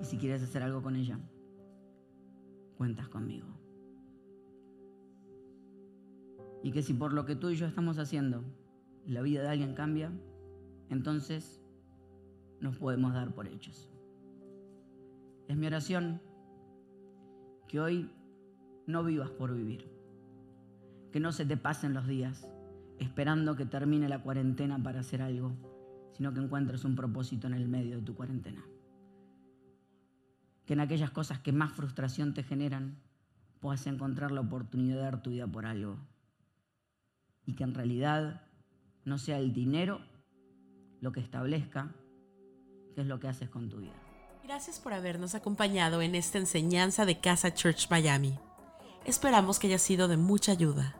Y 0.00 0.04
si 0.04 0.16
quieres 0.16 0.42
hacer 0.42 0.62
algo 0.62 0.82
con 0.82 0.96
ella, 0.96 1.18
cuentas 2.76 3.08
conmigo. 3.08 3.46
Y 6.62 6.72
que 6.72 6.82
si 6.82 6.94
por 6.94 7.12
lo 7.12 7.24
que 7.24 7.36
tú 7.36 7.50
y 7.50 7.56
yo 7.56 7.66
estamos 7.66 7.98
haciendo, 7.98 8.44
la 9.06 9.22
vida 9.22 9.42
de 9.42 9.48
alguien 9.48 9.74
cambia, 9.74 10.12
entonces 10.88 11.62
nos 12.60 12.76
podemos 12.76 13.12
dar 13.14 13.34
por 13.34 13.46
hechos. 13.46 13.90
Es 15.48 15.56
mi 15.56 15.66
oración 15.66 16.20
que 17.66 17.80
hoy 17.80 18.10
no 18.86 19.04
vivas 19.04 19.30
por 19.30 19.54
vivir, 19.54 19.90
que 21.12 21.20
no 21.20 21.32
se 21.32 21.44
te 21.44 21.56
pasen 21.56 21.94
los 21.94 22.06
días 22.06 22.48
esperando 23.00 23.56
que 23.56 23.64
termine 23.64 24.08
la 24.08 24.22
cuarentena 24.22 24.80
para 24.80 25.00
hacer 25.00 25.22
algo, 25.22 25.52
sino 26.12 26.32
que 26.32 26.40
encuentres 26.40 26.84
un 26.84 26.96
propósito 26.96 27.46
en 27.46 27.54
el 27.54 27.68
medio 27.68 27.96
de 27.96 28.02
tu 28.02 28.14
cuarentena. 28.14 28.64
Que 30.66 30.74
en 30.74 30.80
aquellas 30.80 31.10
cosas 31.10 31.38
que 31.38 31.52
más 31.52 31.72
frustración 31.72 32.34
te 32.34 32.42
generan, 32.42 33.00
puedas 33.60 33.86
encontrar 33.86 34.30
la 34.30 34.40
oportunidad 34.40 34.96
de 34.96 35.02
dar 35.02 35.22
tu 35.22 35.30
vida 35.30 35.46
por 35.46 35.66
algo. 35.66 35.98
Y 37.46 37.54
que 37.54 37.64
en 37.64 37.74
realidad 37.74 38.42
no 39.04 39.18
sea 39.18 39.38
el 39.38 39.52
dinero 39.52 40.00
lo 41.00 41.12
que 41.12 41.20
establezca 41.20 41.94
qué 42.94 43.00
es 43.02 43.06
lo 43.06 43.18
que 43.18 43.28
haces 43.28 43.48
con 43.48 43.68
tu 43.68 43.78
vida. 43.78 43.94
Gracias 44.44 44.78
por 44.80 44.92
habernos 44.92 45.34
acompañado 45.34 46.02
en 46.02 46.14
esta 46.14 46.38
enseñanza 46.38 47.06
de 47.06 47.20
Casa 47.20 47.54
Church 47.54 47.88
Miami. 47.90 48.38
Esperamos 49.04 49.58
que 49.58 49.68
haya 49.68 49.78
sido 49.78 50.08
de 50.08 50.16
mucha 50.16 50.52
ayuda 50.52 50.99